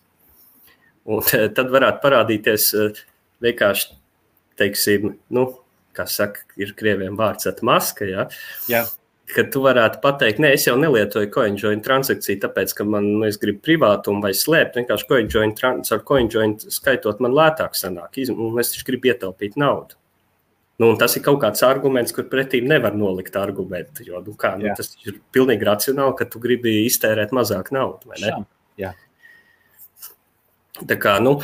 [1.09, 1.25] Un
[1.57, 2.71] tad varētu parādīties
[3.41, 3.93] vienkārši,
[4.61, 5.45] teiksim, nu,
[5.97, 8.27] kā saka, ir krieviem vārds atmaska, ja?
[8.71, 8.85] Jā.
[9.31, 13.39] Kad tu varētu pateikt, nē, es jau nelietoju CoinJoin transakciju, tāpēc, ka man, nu, es
[13.39, 18.89] gribu privātumu vai slēpt, vienkārši CoinJoin, ar CoinJoin skaitot man lētāk sanāk, un es taču
[18.91, 19.95] gribu ietaupīt naudu.
[20.81, 24.01] Nu, tas ir kaut kāds arguments, kur pretī nevar nolikt argumentu.
[24.07, 28.23] Jo nu, kā, nu, tas ir pilnīgi racionāli, ka tu gribi iztērēt mazāk naudas.
[28.79, 28.93] Jā.
[30.79, 31.37] Tā kā, nu,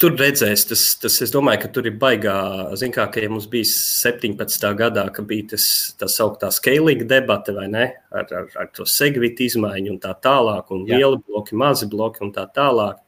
[0.00, 2.36] tur redzēs, tas, tas, es domāju, ka tur ir baigā,
[2.80, 4.66] zin kā, ka ja mums bija 17.
[4.78, 5.66] gadā, ka bija tas
[6.00, 10.72] tā sauktā scaling debate, vai ne, ar, ar, ar to segvitu izmaiņu un tā tālāk,
[10.74, 11.00] un Jā.
[11.00, 13.02] lieli bloki, mazi bloki un tā tālāk.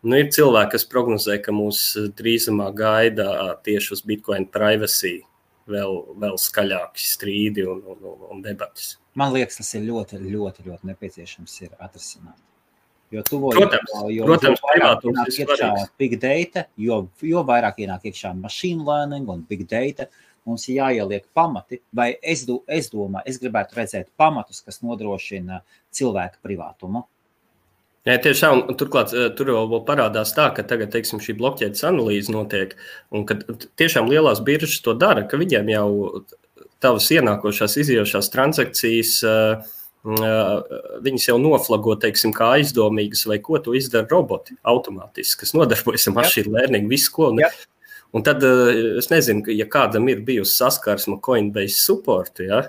[0.00, 1.82] Nu, ir cilvēki, kas prognozē, ka mūs
[2.16, 5.18] drīzumā gaida tieši uz Bitcoin privacy
[5.68, 8.94] vēl, vēl skaļāki strīdi un, un, un debatas.
[9.18, 12.38] Man liekas, tas ir ļoti, ļoti, ļoti nepieciešams ir atrisināt.
[13.10, 18.84] Jo protams, jo, protams, vairāk ienāk iekšā big data, jo, jo vairāk ienāk iekšā machine
[18.86, 20.06] learning un big data,
[20.46, 25.58] mums ir jāieliek pamati, vai es, do, es domāju, es gribētu redzēt pamatus, kas nodrošina
[25.96, 27.02] cilvēka privātumu.
[28.06, 32.78] Jā, tiešām, turklāt eh, tur vēl parādās tā, ka tagad teiksim, šī blokķēdes analīze notiek,
[33.12, 33.36] un ka
[33.76, 35.90] tiešām lielās biržas to dara, ka viņiem jau
[36.80, 39.74] tavas ienākošās, izjošās transakcijas uh,
[40.04, 46.16] viņas jau noflago, teiksim, kā aizdomīgas, vai ko to izdara roboti automātiski, kas nodarbojas ar
[46.16, 47.30] mašīnu learning, visu ko.
[47.34, 47.42] Un,
[48.16, 52.62] un tad es nezinu, ja kādam ir bijusi saskarsme Coinbase supportu, ja,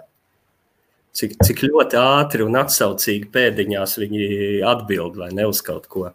[1.16, 4.28] cik, cik ļoti ātri un atsaucīgi pēdiņās viņi
[4.68, 6.12] atbild vai ne uz kaut ko.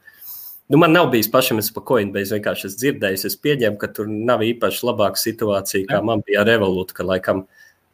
[0.68, 3.24] Nu, man nav bijis pašam, es pa Coinbase vienkārši esmu dzirdējis.
[3.28, 7.44] Es pieņemu, ka tur nav īpaši labāka situācija, kā man bija ar Revolut, ka laikam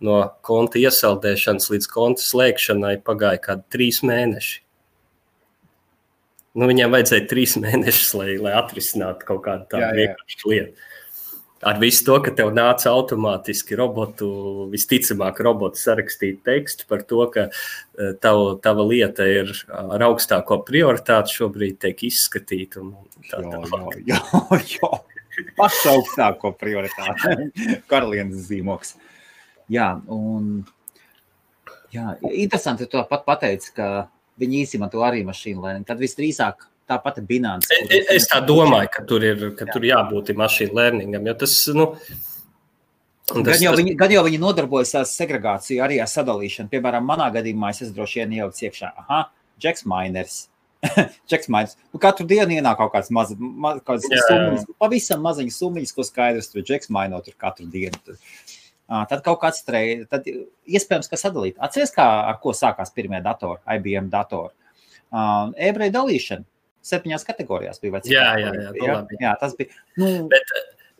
[0.05, 4.61] no konta iesaldēšanas līdz konta slēgšanai pagāja kādi trīs mēneši.
[6.59, 10.91] Nu, viņiem vajadzēja trīs mēnešus, lai, lai atrisinātu kaut kādu tādu vienkāršu lietu
[11.63, 14.29] ar visu to, ka tev nāca automātiski robotu,
[14.73, 21.39] visticamāk, robots sarakstīt tekstu par to, ka eh, tava, tava lieta ir ar augstāko prioritāti
[21.39, 22.83] šobrīd tiek izskatīta.
[23.31, 23.63] Tā, tā,
[24.03, 24.93] jā, jā, jā.
[25.59, 27.49] Pašu augstāko prioritāti.
[27.91, 28.97] Karalienes zīmoks.
[29.71, 30.65] Jā, un
[31.95, 33.89] jā, interesanti, ka tu pat pateici, ka
[34.43, 35.87] viņi īstenībā to arī mašīnu lēni.
[35.89, 37.71] Tad visdrīzāk tā pati Binance.
[37.87, 39.73] Es, es tā domāju, ka tur ir ka jā.
[39.75, 41.93] tur jābūt mašīnu lerningam, jo tas, nu,
[43.33, 46.69] Tas, gan, jau viņi, gan jau viņi nodarbojas ar segregāciju, arī ar sadalīšanu.
[46.73, 49.29] Piemēram, manā gadījumā es droši vien ieliktu iekšā, ah,
[49.63, 50.49] Džeks Miners.
[51.31, 51.79] Džeks Miners.
[51.95, 53.79] Nu, katru dienu ienāk kaut kāds mazs, maz,
[54.83, 58.03] pavisam maziņas summas, ko skaidrs, tur Džeks Minot tur katru dienu.
[58.05, 58.19] Tur.
[59.09, 61.57] Tad kaut kāds trījums, tad iespējams, ka sadalīt.
[61.65, 64.53] Atceries, kā ar ko sākās pirmie datori, IBM datori.
[65.13, 66.45] Uh, ebreju dalīšana
[66.87, 68.13] septiņās kategorijās bija vecāks.
[68.13, 69.75] Jā, jā, jā, jā, jā, tas bija.
[70.01, 70.55] Nu, bet,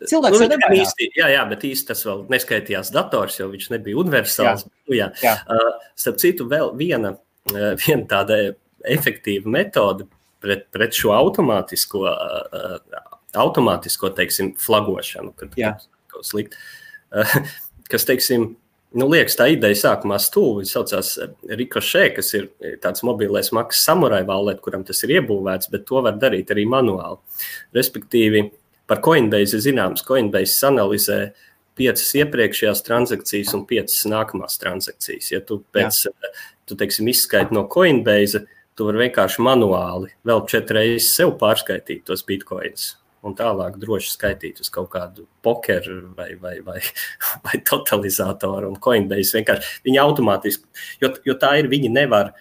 [0.09, 4.01] Cilvēks nu, jau īsti, jā, jā, bet īsti tas vēl neskaitījās dators, jo viņš nebija
[4.03, 4.65] universāls.
[4.65, 4.73] Jā.
[4.89, 5.09] Nu, jā.
[5.23, 5.37] Jā.
[5.47, 7.15] Uh, starp citu, vēl viena,
[7.53, 8.41] uh, viena tāda
[8.83, 10.09] efektīva metode
[10.43, 13.05] pret, pret šo automātisko, uh,
[13.39, 15.87] automātisko teiksim, flagošanu, kad kaut
[16.17, 16.59] kas slikt,
[17.15, 17.37] uh,
[17.93, 18.55] kas, teiksim,
[18.93, 20.19] Nu, liekas, tā ideja sākumā.
[20.21, 25.17] Viņa saucās eh, Rikošē, kas ir eh, tāds mobilais maksas samurai valēt, kuram tas ir
[25.17, 27.17] iebūvēts, bet to var darīt arī manuāli.
[27.77, 28.45] Respektīvi,
[28.91, 31.21] par Coinbase zināms, Coinbase analizē
[31.79, 35.33] piecas iepriekšējās transakcijas un piecas nākamās transakcijas.
[35.33, 36.13] Ja tu pēc, Jā.
[36.13, 38.45] Eh, tu, teiksim, izskaiti no Coinbase,
[38.77, 42.93] tu vari vienkārši manuāli vēl četras reizes sev pārskaitīt tos bitkoinus
[43.23, 46.79] un tālāk droši skaitīt uz kaut kādu pokeru vai, vai, vai,
[47.47, 49.37] vai totalizatoru un Coinbase.
[49.39, 52.33] Vienkārši viņi automātiski, jo, jo tā ir, viņi nevar,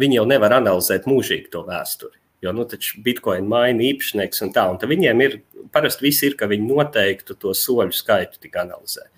[0.00, 2.16] viņi jau nevar analizēt mūžīgi to vēsturi.
[2.40, 5.40] Jo, nu, taču Bitcoin maina īpašnieks un tā, un viņiem ir,
[5.74, 9.10] parasti viss ir, ka viņi noteiktu to soļu skaitu tik analizē.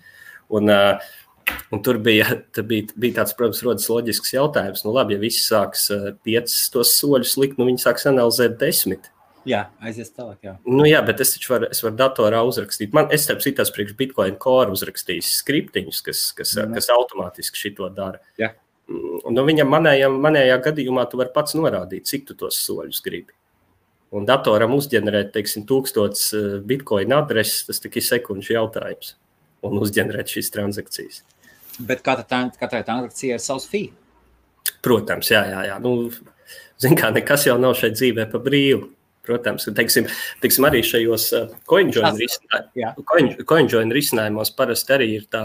[0.53, 1.11] Un, uh,
[1.73, 2.25] Un tur bija,
[2.63, 4.83] bija, bija tāds, protams, rodas loģisks jautājums.
[4.85, 5.89] Nu, labi, ja visi sāks
[6.23, 9.09] piecus tos soļus likt, nu viņi sāks analizēt desmit.
[9.47, 10.37] Jā, aizies tālāk.
[10.45, 12.93] Jā, nu, jā bet es taču varu, es varu datorā uzrakstīt.
[12.95, 16.75] Man, es starp citu, priekš Bitcoin core uzrakstījis skriptiņus, kas, kas, mm.
[16.77, 18.21] kas automātiski šito dara.
[18.39, 18.53] Jā.
[18.87, 23.35] Mm, nu, viņam manējā, manējā gadījumā tu vari pats norādīt, cik tu tos soļus gribi.
[24.13, 29.15] Un datoram uzģenerēt, teiksim, tūkstots eh, bitkoina adreses, tas tikai sekundžu jautājums.
[29.63, 31.23] Un uzģenerēt šīs transakcijas.
[31.79, 33.89] Bet katra, katrai transakcijai ir savs fee.
[34.83, 35.63] Protams, jā, jā.
[35.71, 35.79] jā.
[35.83, 36.11] Nu,
[36.81, 38.89] Ziniet, kā nekas jau nav šeit dzīvē pa brīvu.
[39.23, 40.07] Protams, teiksim,
[40.43, 41.29] teiksim, arī šajos
[41.69, 45.43] coinjoin risinājumos, risinājumos parasti arī ir tā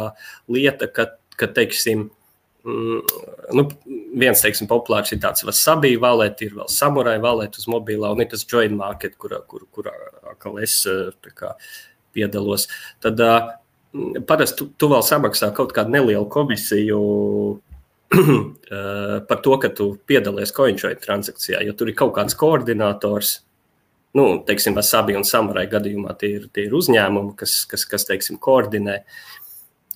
[0.51, 2.09] lieta, ka, ka teiksim,
[2.67, 3.15] mm,
[3.55, 3.67] nu,
[4.19, 8.33] viens teiksim, populārs ir tāds Vasabi valēti, ir vēl Samurai valēti uz mobilā, un ir
[8.35, 9.93] tas joint market, kurā kur, kur,
[10.43, 10.81] kur es
[11.39, 11.55] kā,
[12.19, 12.67] piedalos.
[13.05, 13.23] Tad
[14.27, 17.03] parasti tu, tu vēl samaksā kaut kādu nelielu komisiju
[19.29, 23.39] par to, ka tu piedalies coinjoin transakcijā, jo tur ir kaut kāds koordinators
[24.19, 28.41] nu, teiksim, Vasabi un Samurai gadījumā tie ir, tie ir uzņēmumi, kas, kas, kas teiksim,
[28.43, 28.99] koordinē.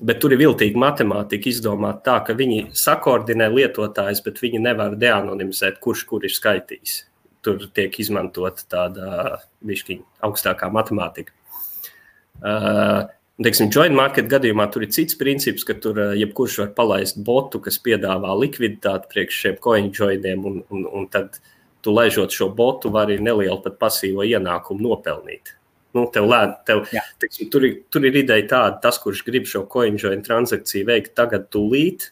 [0.03, 5.79] Bet tur ir viltīga matemātika izdomāta tā, ka viņi sakoordinē lietotājus, bet viņi nevar deanonimizēt,
[5.83, 7.03] kurš kur ir skaitījis.
[7.43, 9.09] Tur tiek izmantota tāda
[9.67, 11.35] višķiņa augstākā matemātika.
[12.43, 13.11] Uh,
[13.43, 17.59] Teiksim, joint market gadījumā tur ir cits princips, ka tur uh, jebkurš var palaist botu,
[17.65, 21.52] kas piedāvā likviditāti priekš šiem coin jointiem, un, un, un tad uh,
[21.83, 25.57] tu laižot šo botu, vari nelielu pat pasīvo ienākumu nopelnīt.
[25.93, 26.87] Nu, tev lēn, tev,
[27.21, 31.51] teiksim, tur, ir, tur ir ideja tāda, tas, kurš grib šo coinjoin transakciju veikt tagad,
[31.53, 32.09] tūlīt,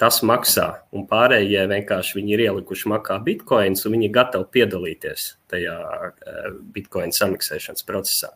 [0.00, 0.66] tas maksā.
[0.96, 6.50] Un pārējie vienkārši viņi ir ielikuši makā bitkoins, un viņi ir gatavi piedalīties tajā uh,
[6.74, 8.34] bitkoina samaksēšanas procesā.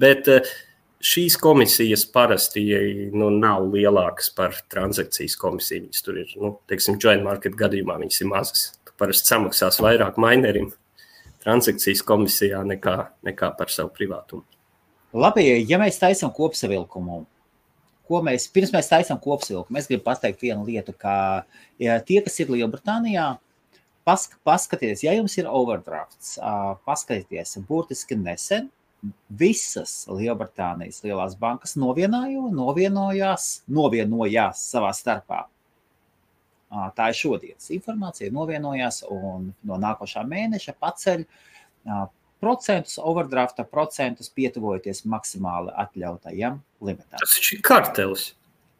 [0.00, 0.54] Bet uh,
[1.04, 2.64] šīs komisijas parasti
[3.12, 5.90] nu, nav lielākas par transakcijas komisiju.
[5.90, 8.64] Viņas tur ir, nu, teiksim, joint market gadījumā viņas ir mazas
[9.00, 10.72] parasti samaksās vairāk minerim
[11.44, 14.44] transakcijas komisijā nekā, nekā par savu privātumu.
[15.14, 17.20] Labi, ja mēs taisām kopsavilkumu,
[18.08, 21.44] ko mēs pirms mēs taisām kopsavilkumu, es gribu pateikt vienu lietu, ka
[21.80, 23.34] ja tie, kas ir Lielbritānijā,
[24.04, 26.38] pask paskatieties, ja jums ir overdrafts,
[26.88, 28.70] paskatieties, burtiski nesen
[29.28, 35.44] visas Lielbritānijas lielās bankas novienojās, novienojās, novienojās savā starpā
[36.96, 41.26] tā ir šodienas informācija, novienojās un no nākošā mēneša paceļ
[42.44, 47.20] procentus, overdrafta procentus, pietuvojoties maksimāli atļautajam limitam.
[47.20, 48.32] Tas ir kartelis.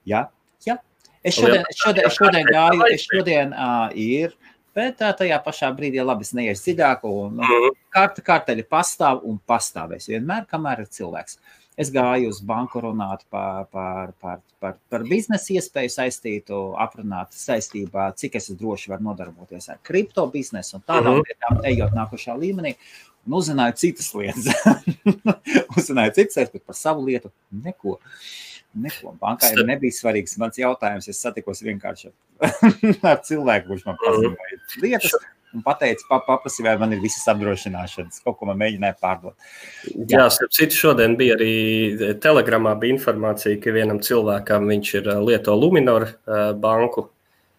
[0.09, 0.27] Jā,
[0.67, 0.77] jā.
[1.25, 4.35] Es šodien, šodien, šodien gāju, es šodien uh, ir,
[4.77, 9.39] bet uh, tajā pašā brīdī labi, es neiešu dziļāk, un uh, karta, karteļi pastāv un
[9.49, 11.41] pastāvēs vienmēr, kamēr ir cilvēks.
[11.75, 18.13] Es gāju uz banku runāt par, par, par, par, par biznesa iespēju saistītu, aprunāt saistībā,
[18.21, 21.27] cik es droši varu nodarboties ar kripto biznesu un tādām uh -huh.
[21.27, 22.77] lietām, ejot nākošā līmenī
[23.27, 24.47] un uzzināju citas lietas.
[25.79, 27.99] uzzināju citas lietas, bet par savu lietu neko.
[28.75, 29.17] Neko.
[29.21, 29.67] Bankai Starp...
[29.67, 31.09] nebija svarīgs mans jautājums.
[31.09, 32.11] Es satikos vienkārši
[33.03, 35.15] ar cilvēku, kurš man paziņoja lietas.
[35.55, 39.37] Un pateica, pa, paprasīja, vai man ir visas apdrošināšanas, kaut ko man mēģināja pārdot.
[40.11, 41.53] Jā, starp citu, šodien bija arī
[42.23, 46.09] telegramā bija informācija, ka vienam cilvēkam viņš ir lieto Luminor
[46.59, 47.11] banku uh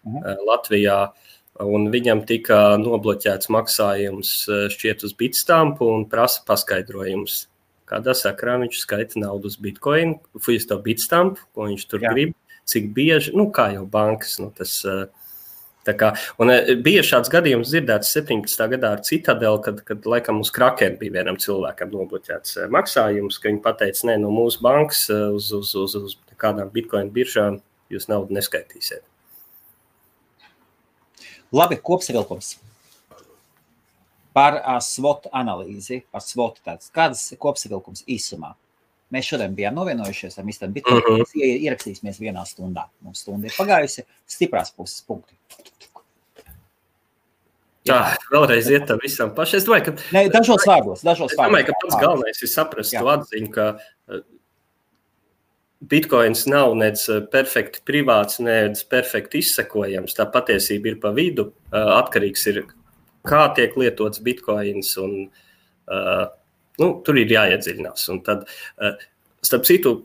[0.04, 0.18] mhm.
[0.22, 0.44] -huh.
[0.46, 1.00] Latvijā.
[1.06, 1.26] Uh,
[1.62, 4.32] un viņam tika nobloķēts maksājums
[4.72, 7.46] šķiet uz bitstampu un prasa paskaidrojumus.
[7.86, 12.12] Kādā sakrā viņš skaita naudu uz bitkoinu, uz to bitstampu, ko viņš tur Jā.
[12.12, 12.34] grib,
[12.66, 14.40] cik bieži, nu, kā jau bankas.
[14.42, 15.06] Nu, tas, eh,
[15.94, 16.12] kā,
[16.42, 18.68] un eh, bija šāds gadījums dzirdēts 17.
[18.74, 23.62] gadā ar Citadeli, kad, kad laikam uz Krakena bija vienam cilvēkam nobloķēts maksājums, ka viņi
[23.62, 27.60] pateica, nē, no mūsu bankas uz, uz, uz, uz kādām bitkoinu biržām
[27.92, 29.04] jūs naudu neskaitīsiet.
[31.52, 32.56] Labi, kopsavilkums.
[34.36, 36.90] Par uh, SWOT analīzi, par SWOT tāds.
[36.92, 38.52] Kādas kopsavilkums īsumā?
[39.14, 40.68] Mēs šodien bijām novienojušies ar Mr.
[40.74, 40.98] Bitcoin.
[40.98, 41.44] Uh -huh.
[41.46, 42.88] Ierakstīsimies vienā stundā.
[43.00, 44.04] Mums stunda ir pagājusi.
[44.28, 45.34] Stiprās puses punkti.
[47.86, 48.00] Tā,
[48.32, 49.60] vēlreiz iet tam visam pašam.
[49.60, 50.08] Es domāju, ka.
[50.16, 51.68] Ne, dažos vārdos, dažos es domāju, vārdos.
[51.68, 53.68] ka pats galvenais ir saprast to atziņu, ka
[55.80, 60.16] Bitcoins nav nec eh, perfekti privāts, nec perfekti izsekojams.
[60.16, 61.50] Tā patiesība ir pa vidu.
[61.68, 62.62] Eh, atkarīgs ir,
[63.26, 66.26] kā tiek lietots bitkoins, un uh,
[66.78, 68.04] nu, tur ir jāiedziļinās.
[68.14, 68.44] Un tad,
[68.78, 68.94] uh,
[69.42, 69.96] starp citu,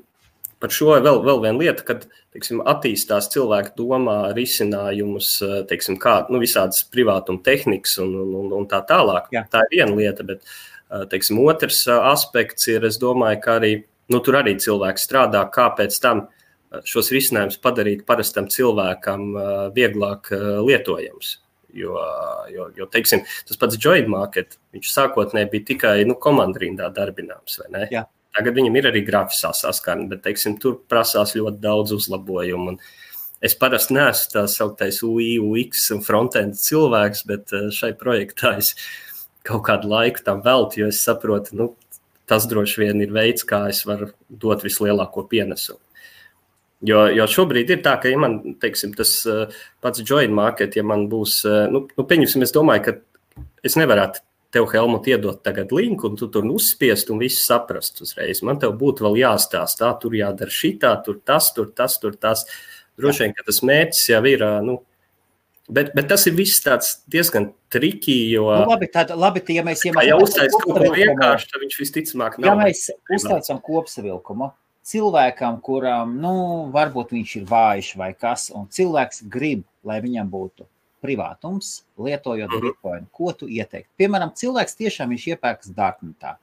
[0.61, 5.33] par šo vēl, vēl viena lieta, kad teiksim, attīstās cilvēku domā risinājumus,
[5.69, 9.31] teiksim, kā nu, visādas privātuma tehnikas un, un, un tā tālāk.
[9.35, 9.45] Jā.
[9.51, 10.45] Tā ir viena lieta, bet
[11.11, 13.73] teiksim, otrs aspekts ir, es domāju, ka arī
[14.11, 16.25] nu, tur arī cilvēks strādā, kā pēc tam
[16.87, 19.31] šos risinājumus padarīt parastam cilvēkam
[19.75, 20.31] vieglāk
[20.67, 21.37] lietojams.
[21.75, 21.95] Jo,
[22.51, 27.61] jo, jo teiksim, tas pats Joint Market, viņš sākotnēji bija tikai nu, komandrindā darbināms.
[28.35, 32.77] Tagad viņam ir arī grafiskā saskarne, bet teiksim, tur prasās ļoti daudz uzlabojumu.
[33.43, 38.75] Es parasti neesmu tā sauktais UI, UX un frontend cilvēks, bet šai projektā es
[39.47, 41.71] kaut kādu laiku tam veltu, jo es saprotu, nu,
[42.29, 45.81] tas droši vien ir veids, kā es varu dot vislielāko pienesumu.
[46.87, 49.51] Jo, jo šobrīd ir tā, ka, ja man teiksim, tas uh,
[49.83, 54.23] pats joint market, ja man būs, uh, nu, nu pieņemsim, es domāju, ka es nevarētu
[54.53, 58.43] tev, Helmut, iedot tagad linku, un tu tur uzspiest un viss saprast uzreiz.
[58.45, 62.45] Man tev būtu vēl jāstāsta, tā, tur jādara šitā, tur tas, tur tas, tur tas.
[62.99, 64.81] Droši vien, ka tas mērķis jau ir, nu,
[65.71, 66.65] Bet, bet tas ir viss
[67.07, 68.15] diezgan triki.
[68.33, 71.63] Jo, nu, labi, tad, labi, ja mēs, ja mēs jau uztaisām kaut ko vienkārši, tad
[71.63, 72.49] viņš visticamāk nav.
[72.49, 72.81] Ja mēs
[73.15, 74.49] uztaisām kopsavilkumu
[74.91, 76.33] cilvēkam, kuram, nu,
[76.73, 80.67] varbūt viņš ir vājš vai kas, un cilvēks grib, lai viņam būtu
[81.03, 82.61] privātums, lietojot -hmm.
[82.61, 83.89] bitkoinu, ko tu ieteiktu?
[83.97, 86.35] Piemēram, cilvēks tiešām viņš iepērks dārknetā.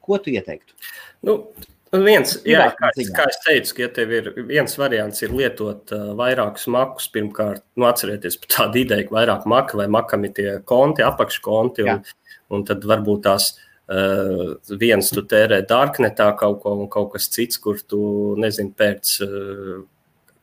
[0.00, 0.74] Ko tu ieteiktu?
[1.22, 1.52] Nu,
[1.92, 6.10] viens, jā, kā, kā es teicu, ka ja tev ir viens variants, ir lietot uh,
[6.18, 7.08] vairākus makus.
[7.12, 11.82] Pirmkārt, nu, atcerieties par tādu ideju, ka vairāk maka vai makam ir tie konti, apakškonti,
[11.82, 12.34] un, jā.
[12.50, 13.52] un tad varbūt tās
[13.88, 18.02] uh, viens tu tērē dārknetā kaut ko, un kaut kas cits, kur tu,
[18.40, 19.78] nezini, pēc uh,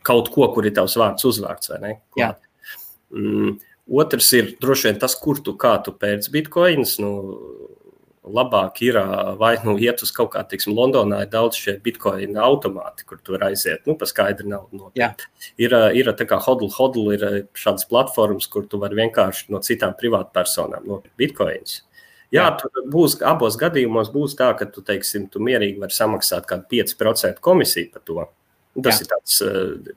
[0.05, 1.93] kaut ko, kur ir tavs vārds uzvārds, vai ne?
[2.15, 2.44] Klāt.
[3.15, 3.55] Mm,
[4.01, 7.13] otrs ir droši vien tas, kur tu kā tu pēc bitkoins, nu,
[8.25, 8.97] labāk ir
[9.39, 13.35] vai nu iet uz kaut kādu, teiksim, Londonā ir daudz šie bitkoina automāti, kur tu
[13.35, 15.27] vari aiziet, nu, pa skaidru naudu nopirkt.
[15.61, 17.25] Ir, ir tā kā hodl, hodl ir
[17.57, 21.83] šādas platformas, kur tu vari vienkārši no citām privātpersonām nopirkt bitkoinus.
[22.33, 22.55] Jā, Jā.
[22.59, 27.43] tur būs abos gadījumos būs tā, ka tu, teiksim, tu mierīgi vari samaksāt kādu 5%
[27.45, 28.25] komisiju par to.
[28.83, 29.05] Tas Jā.
[29.05, 29.35] ir tāds,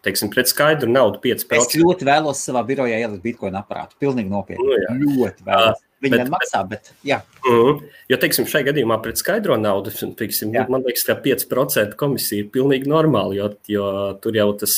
[0.06, 1.58] teiksim, pret skaidru naudu 5%.
[1.58, 3.98] Es ļoti vēlos savā birojā ielikt bitkoinu aparātu.
[3.98, 4.62] Pilnīgi nopietni.
[4.62, 4.94] Nu, jā.
[5.18, 5.80] ļoti vēlos.
[6.04, 6.92] Viņi bet, maksā, bet.
[7.06, 7.18] Jā.
[7.42, 7.80] Mm,
[8.12, 10.62] jo, teiksim, šajā gadījumā pret skaidro naudu, teiksim, jā.
[10.70, 13.88] man liekas, ka 5% komisija ir pilnīgi normāli, jo, jo
[14.22, 14.76] tur jau tas,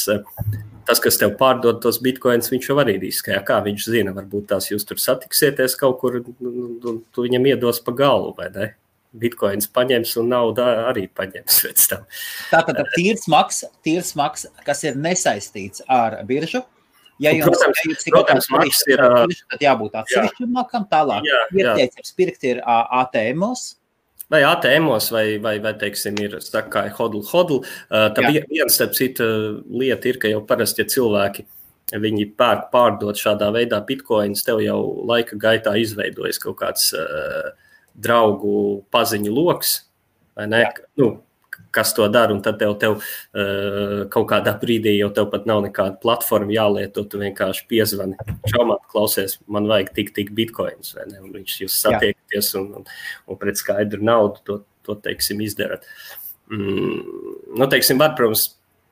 [0.89, 3.37] tas, kas tev pārdod tos bitkoinus, viņš jau arī riskē.
[3.45, 7.93] Kā viņš zina, varbūt tās jūs tur satiksieties kaut kur, un tu viņam iedos pa
[8.01, 8.73] galvu, vai ne?
[9.11, 12.05] Bitcoins paņems un naudu arī paņems pēc tam.
[12.53, 16.63] Tā tad tīrs maksa, tīrs maksa, kas ir nesaistīts ar biržu,
[17.21, 19.03] Ja jums, protams, ja jums kāds maksas, ir,
[19.53, 21.27] tad jābūt atsevišķam makam tālāk.
[21.29, 21.75] Jā, jā.
[21.77, 23.65] Ieteicams pirkt ir ATMos.
[24.33, 26.39] Vai ATMos, vai, vai, vai teiksim, ir
[26.73, 27.61] kā hodl, hodl.
[27.91, 29.27] Tā viena starp citu
[29.69, 31.45] lieta ir, ka jau parasti, ja cilvēki
[32.01, 34.79] viņi pērk, pārdot šādā veidā bitkoinus, tev jau
[35.11, 37.51] laika gaitā izveidojas kaut kāds uh,
[37.95, 39.81] draugu paziņu lokus.
[41.01, 41.11] Nu,
[41.75, 45.99] kas to dara, tad tev, tev uh, kaut kādā brīdī jau tev pat nav nekāda
[46.03, 47.05] platforma jālieto.
[47.07, 48.19] Tu vienkārši piezvani,
[48.51, 50.33] čaumāt, klausies, man vajag tik, tik?
[50.35, 52.89] Un viņš jūs satiekties un, un,
[53.27, 55.87] un pret skaidru naudu to, to teiksim, izdarat.
[56.51, 57.05] Mm,
[57.59, 58.49] nu, teiksim, var, protams,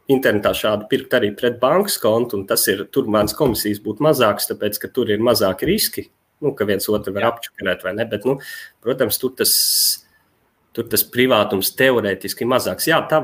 [0.08, 4.48] internetā šādi pirkt arī pret bankas kontu, un tas ir, tur mans komisijas būtu mazāks,
[4.48, 6.06] tāpēc, ka tur ir mazāki riski,
[6.44, 8.38] nu, ka viens otru var apčakarēt vai ne, bet, nu,
[8.84, 9.54] protams, tur tas
[10.78, 12.86] tur tas privātums teorētiski mazāks.
[12.86, 13.18] Jā, tā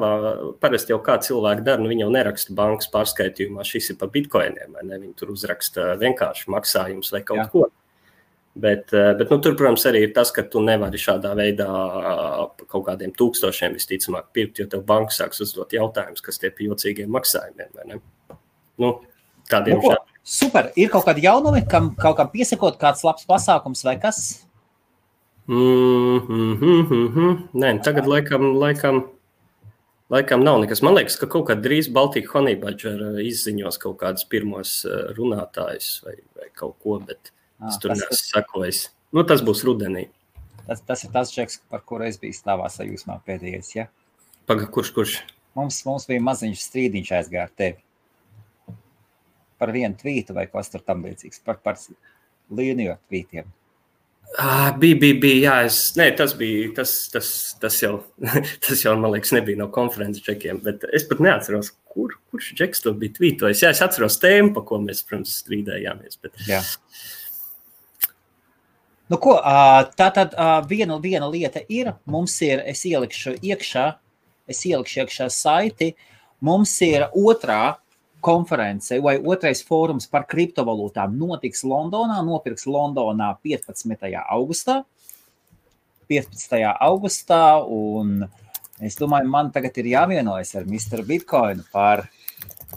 [0.62, 4.74] parasti jau kā cilvēki dara, nu viņi jau neraksta bankas pārskaitījumā, šis ir par bitkoiniem,
[4.74, 4.98] vai ne?
[4.98, 7.48] Viņi tur uzraksta vienkārši maksājumus vai kaut Jā.
[7.52, 7.68] ko.
[8.54, 11.66] Bet, bet nu, tur, protams, arī ir tas, ka tu nevari šādā veidā
[12.70, 17.10] kaut kādiem tūkstošiem visticamāk pirkt, jo tev banka sāks uzdot jautājumus, kas tie ir jocīgiem
[17.14, 17.98] maksājumiem.
[18.82, 18.92] Nu,
[19.50, 20.13] tādiem nu, šādiem.
[20.24, 20.70] Super.
[20.80, 24.20] Ir kaut kādi jaunumi, kam kaut kam piesakot, kāds labs pasākums vai kas?
[25.44, 27.34] Mm, mm, mm, mm.
[27.60, 29.02] Nē, tagad laikam, laikam,
[30.08, 30.80] laikam nav nekas.
[30.86, 36.16] Man liekas, ka kaut kad drīz Baltijas Honeybadger izziņos kaut kādus pirmos eh, runātājus vai,
[36.40, 37.28] vai kaut ko, bet
[37.60, 38.86] ah, es tur neesmu sakojis.
[39.12, 40.08] Nu, tas būs rudenī.
[40.64, 43.90] Tas, tas ir tas džeks, par kuru es biju stāvā sajūsmā pēdējais, ja?
[44.48, 45.18] Paga, kurš, kurš?
[45.54, 47.84] Mums, mums bija maziņš strīdiņš aizgāja ar tevi.
[49.60, 51.42] Par vienu tvītu vai kas tur tam līdzīgs.
[51.46, 51.78] Par, par
[52.54, 53.52] līniju tvītiem.
[54.38, 57.28] Ah, bija, bija, bija, jā, es, nē, tas bija, tas, tas,
[57.62, 58.00] tas, jau,
[58.66, 62.82] tas jau, man liekas, nebija no konferences čekiem, bet es pat neatceros, kur, kurš čeks
[62.82, 63.62] to bija tvītojis.
[63.62, 66.18] Jā, es atceros tēmu, pa ko mēs, protams, strīdējāmies.
[66.24, 66.40] Bet...
[66.48, 66.64] Jā.
[69.12, 69.36] Nu, ko,
[69.94, 70.34] tā tad
[70.66, 73.86] viena, viena lieta ir, mums ir, es ielikšu iekšā,
[74.50, 75.92] es ielikšu iekšā saiti,
[76.42, 77.76] mums ir otrā
[78.24, 84.08] konference vai otrais fórums par kriptovalūtām notiks Londonā, nopirks Londonā 15.
[84.24, 84.80] augustā.
[86.08, 86.60] 15.
[86.84, 88.26] augustā, un
[88.80, 91.04] es domāju, man tagad ir jāvienojas ar Mr.
[91.06, 92.06] Bitcoin par.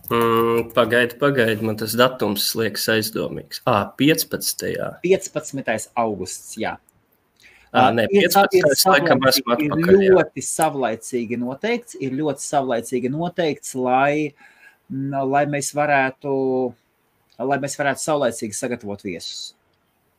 [0.08, 3.64] Mm, pagaidi, pagaidi, man tas datums liekas aizdomīgs.
[3.68, 5.00] Ah, 15.
[5.04, 5.90] 15.
[6.00, 6.78] augusts, jā.
[7.76, 8.56] À, nē, 15.
[8.56, 10.04] ir, laikam esmu atpakaļ.
[10.04, 10.50] Ir ļoti jā.
[10.54, 14.54] savlaicīgi noteikts, ir ļoti savlaicīgi noteikts, lai uh,
[14.90, 16.32] lai mēs varētu,
[17.44, 19.54] lai mēs varētu saulēcīgi sagatavot viesus.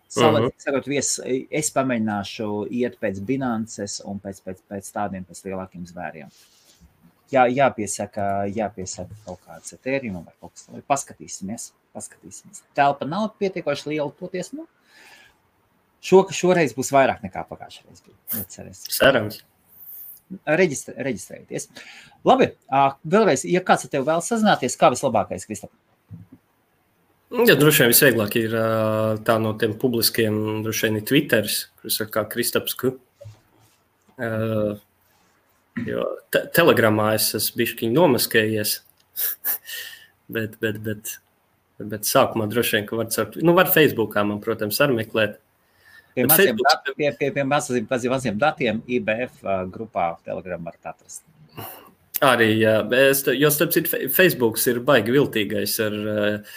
[0.08, 0.64] Saulēcīgi uh -huh.
[0.64, 1.18] sagatavot viesus,
[1.50, 6.30] es pamēģināšu iet pēc bilances un pēc, pēc, pēc tādiem pēc lielākiem zvēriem.
[7.30, 10.86] Jā, jāpiesaka, jāpiesaka kaut kāds etērijums vai kaut kas tāds.
[10.88, 12.62] Paskatīsimies, paskatīsimies.
[12.74, 14.64] Telpa nav pietiekoši liela, toties, nu,
[16.00, 17.84] šo, šoreiz būs vairāk nekā pagājušajā
[18.64, 18.88] reizē.
[18.88, 19.44] Cerams
[20.60, 21.68] reģistrē, reģistrējieties.
[22.28, 22.50] Labi,
[23.08, 25.72] vēlreiz, ja kāds ar tevi vēl sazināties, kā vislabākais, Kristap?
[27.28, 28.54] Ja, droši vien visvieglāk ir
[29.28, 31.48] tā no tiem publiskiem, droši vien ir Twitter,
[31.82, 32.76] kurš ir kā Kristaps.
[34.18, 34.78] Uh,
[35.86, 38.72] jo te telegramā es esmu bijis nomaskējies,
[40.34, 41.12] bet, bet, bet,
[41.78, 43.12] bet sākumā droši vien, ka var,
[43.44, 45.36] nu, var Facebookā man, protams, arī meklēt.
[46.18, 49.44] Pie maziem, dat, pie, pie, pie maziem, maziem datiem IBF
[49.74, 51.22] grupā Telegram var atrast.
[52.24, 56.56] Arī, jā, es, jo starp citu, Facebook ir baigi viltīgais ar uh,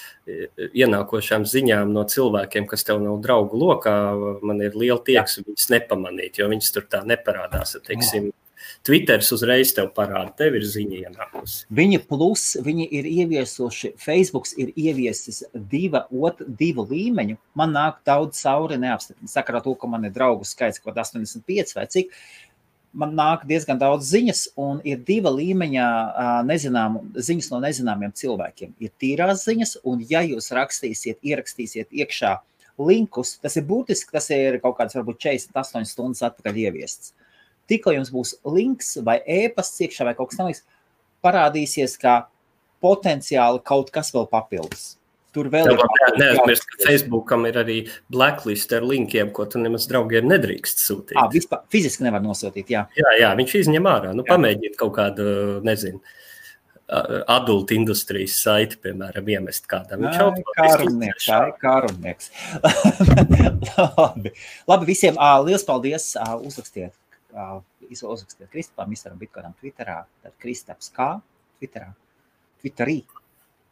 [0.74, 3.94] ienākošām ziņām no cilvēkiem, kas tev nav draugu lokā.
[4.42, 7.76] Man ir liela tieksme viņus nepamanīt, jo viņas tur tā neparādās.
[7.86, 8.32] Teiksim,
[8.82, 11.58] Twitter uzreiz tev parāda, tev ir ziņa ienākusi.
[11.78, 17.38] Viņi plus, viņi ir ieviesuši, Facebook ir ieviesis diva, ot, divu līmeņu.
[17.62, 19.30] Man nāk daudz cauri neapstiprināt.
[19.36, 22.18] Sakarā to, ka man ir draugu skaits kaut 85 vai cik.
[22.98, 25.86] Man nāk diezgan daudz ziņas, un ir diva līmeņa
[26.50, 28.74] nezinām, ziņas no nezināmiem cilvēkiem.
[28.82, 32.40] Ir tīrās ziņas, un ja jūs rakstīsiet, ierakstīsiet iekšā
[32.82, 37.14] linkus, tas ir būtiski, tas ir kaut kāds varbūt 48 stundas atpakaļ ieviests
[37.72, 40.66] tikko jums būs links vai e-pasts iekšā vai kaut kas tamlīdzīgs,
[41.26, 42.24] parādīsies, ka
[42.84, 44.96] potenciāli kaut kas vēl papildus.
[45.32, 45.82] Tur vēl ir.
[46.20, 47.78] Neaizmirst, ka Facebookam ir arī
[48.12, 51.16] blacklist ar linkiem, ko tu nemaz draugiem nedrīkst sūtīt.
[51.16, 52.84] À, vispār, fiziski nevar nosūtīt, jā.
[53.00, 54.12] Jā, jā viņš izņem ārā.
[54.18, 55.24] Nu, pamēģiniet kaut kādu,
[55.64, 56.04] nezinu,
[57.32, 60.04] adultu industrijas saiti, piemēram, iemest kādam.
[60.04, 60.34] Viņš jau
[61.30, 62.28] tādā kā runieks.
[64.02, 64.36] Labi.
[64.68, 65.16] Labi, visiem
[65.48, 66.12] liels paldies.
[66.44, 66.92] Uzrakstiet
[67.32, 71.14] uzrakstiet Kristupam, Mistaram Bitcoinam Twitterā, tad Kristaps kā
[71.60, 71.94] Twitterā,
[72.62, 73.02] Twitterī.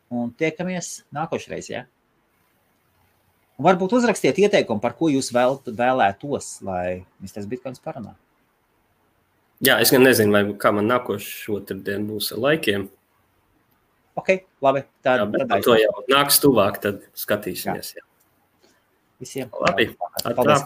[0.10, 1.70] un tiekamies nākošreiz.
[1.70, 1.84] Ja?
[3.60, 7.46] Un varbūt uzrakstiet ieteikumu, par ko jūs vēl, vēlētos, lai Mr.
[7.50, 8.16] Bitcoins parunā.
[9.60, 12.88] Jā, es gan nezinu, vai kā man nākošais otrdien būs ar laikiem.
[14.20, 14.32] Ok,
[14.64, 14.86] labi.
[15.04, 17.94] Tā, jā, tad to jau nāks tuvāk, tad skatīsimies.
[18.00, 18.06] Jā.
[19.20, 19.90] Visiem labi.
[20.24, 20.64] Paldies.